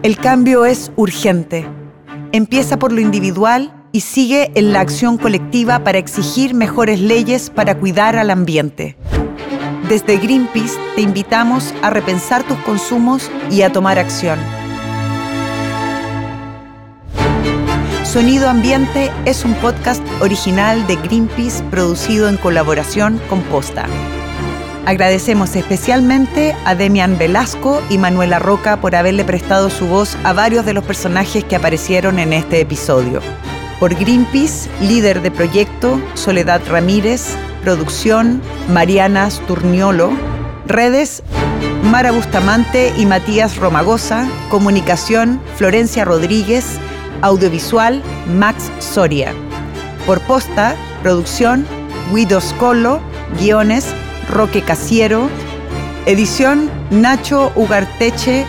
El 0.02 0.18
cambio 0.18 0.66
es 0.66 0.92
urgente. 0.96 1.66
Empieza 2.32 2.78
por 2.78 2.92
lo 2.92 3.00
individual 3.00 3.72
y 3.90 4.00
sigue 4.00 4.52
en 4.54 4.74
la 4.74 4.80
acción 4.80 5.16
colectiva 5.16 5.82
para 5.82 5.96
exigir 5.96 6.52
mejores 6.52 7.00
leyes 7.00 7.48
para 7.48 7.78
cuidar 7.78 8.16
al 8.18 8.28
ambiente. 8.28 8.98
Desde 9.92 10.16
Greenpeace 10.16 10.78
te 10.94 11.02
invitamos 11.02 11.74
a 11.82 11.90
repensar 11.90 12.42
tus 12.44 12.56
consumos 12.60 13.30
y 13.50 13.60
a 13.60 13.70
tomar 13.70 13.98
acción. 13.98 14.38
Sonido 18.02 18.48
Ambiente 18.48 19.10
es 19.26 19.44
un 19.44 19.52
podcast 19.56 20.02
original 20.22 20.86
de 20.86 20.96
Greenpeace 20.96 21.62
producido 21.64 22.30
en 22.30 22.38
colaboración 22.38 23.20
con 23.28 23.42
Posta. 23.42 23.84
Agradecemos 24.86 25.54
especialmente 25.56 26.56
a 26.64 26.74
Demian 26.74 27.18
Velasco 27.18 27.82
y 27.90 27.98
Manuela 27.98 28.38
Roca 28.38 28.80
por 28.80 28.96
haberle 28.96 29.26
prestado 29.26 29.68
su 29.68 29.88
voz 29.88 30.16
a 30.24 30.32
varios 30.32 30.64
de 30.64 30.72
los 30.72 30.84
personajes 30.84 31.44
que 31.44 31.56
aparecieron 31.56 32.18
en 32.18 32.32
este 32.32 32.62
episodio. 32.62 33.20
Por 33.78 33.94
Greenpeace, 33.94 34.70
líder 34.80 35.20
de 35.20 35.30
proyecto, 35.30 36.00
Soledad 36.14 36.62
Ramírez, 36.66 37.36
producción, 37.62 38.42
Mariana 38.68 39.30
Sturniolo, 39.30 40.10
redes, 40.66 41.22
Mara 41.90 42.12
Bustamante 42.12 42.92
y 42.96 43.06
Matías 43.06 43.56
Romagosa, 43.56 44.28
comunicación, 44.50 45.40
Florencia 45.56 46.04
Rodríguez, 46.04 46.78
audiovisual, 47.22 48.02
Max 48.36 48.70
Soria. 48.78 49.32
Por 50.06 50.20
posta, 50.20 50.74
producción, 51.02 51.66
Guido 52.12 52.40
Scolo, 52.40 53.00
guiones, 53.38 53.86
Roque 54.28 54.62
Casiero, 54.62 55.28
edición, 56.06 56.70
Nacho 56.90 57.52
Ugarteche, 57.54 58.44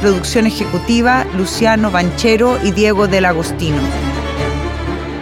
producción 0.00 0.46
ejecutiva, 0.46 1.24
Luciano 1.36 1.90
Banchero 1.90 2.58
y 2.62 2.70
Diego 2.70 3.08
del 3.08 3.24
Agostino. 3.24 3.78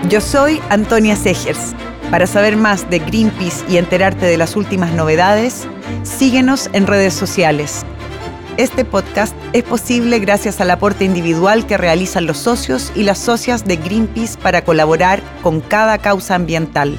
Yo 0.08 0.20
soy 0.20 0.60
Antonia 0.68 1.16
Segers. 1.16 1.74
Para 2.10 2.26
saber 2.26 2.56
más 2.56 2.88
de 2.88 3.00
Greenpeace 3.00 3.64
y 3.68 3.78
enterarte 3.78 4.26
de 4.26 4.36
las 4.36 4.54
últimas 4.56 4.92
novedades, 4.92 5.66
síguenos 6.04 6.70
en 6.72 6.86
redes 6.86 7.14
sociales. 7.14 7.84
Este 8.56 8.84
podcast 8.84 9.34
es 9.52 9.64
posible 9.64 10.18
gracias 10.20 10.60
al 10.60 10.70
aporte 10.70 11.04
individual 11.04 11.66
que 11.66 11.76
realizan 11.76 12.26
los 12.26 12.38
socios 12.38 12.92
y 12.94 13.02
las 13.02 13.18
socias 13.18 13.64
de 13.64 13.76
Greenpeace 13.76 14.38
para 14.38 14.62
colaborar 14.62 15.20
con 15.42 15.60
cada 15.60 15.98
causa 15.98 16.36
ambiental. 16.36 16.96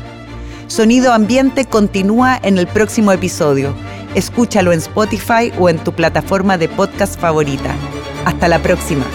Sonido 0.68 1.14
Ambiente 1.14 1.66
continúa 1.66 2.38
en 2.44 2.58
el 2.58 2.68
próximo 2.68 3.12
episodio. 3.14 3.74
Escúchalo 4.14 4.74
en 4.74 4.80
Spotify 4.80 5.54
o 5.58 5.70
en 5.70 5.78
tu 5.80 5.94
plataforma 5.94 6.58
de 6.58 6.68
podcast 6.68 7.20
favorita. 7.20 7.74
Hasta 8.26 8.50
la 8.50 8.60
próxima. 8.60 9.06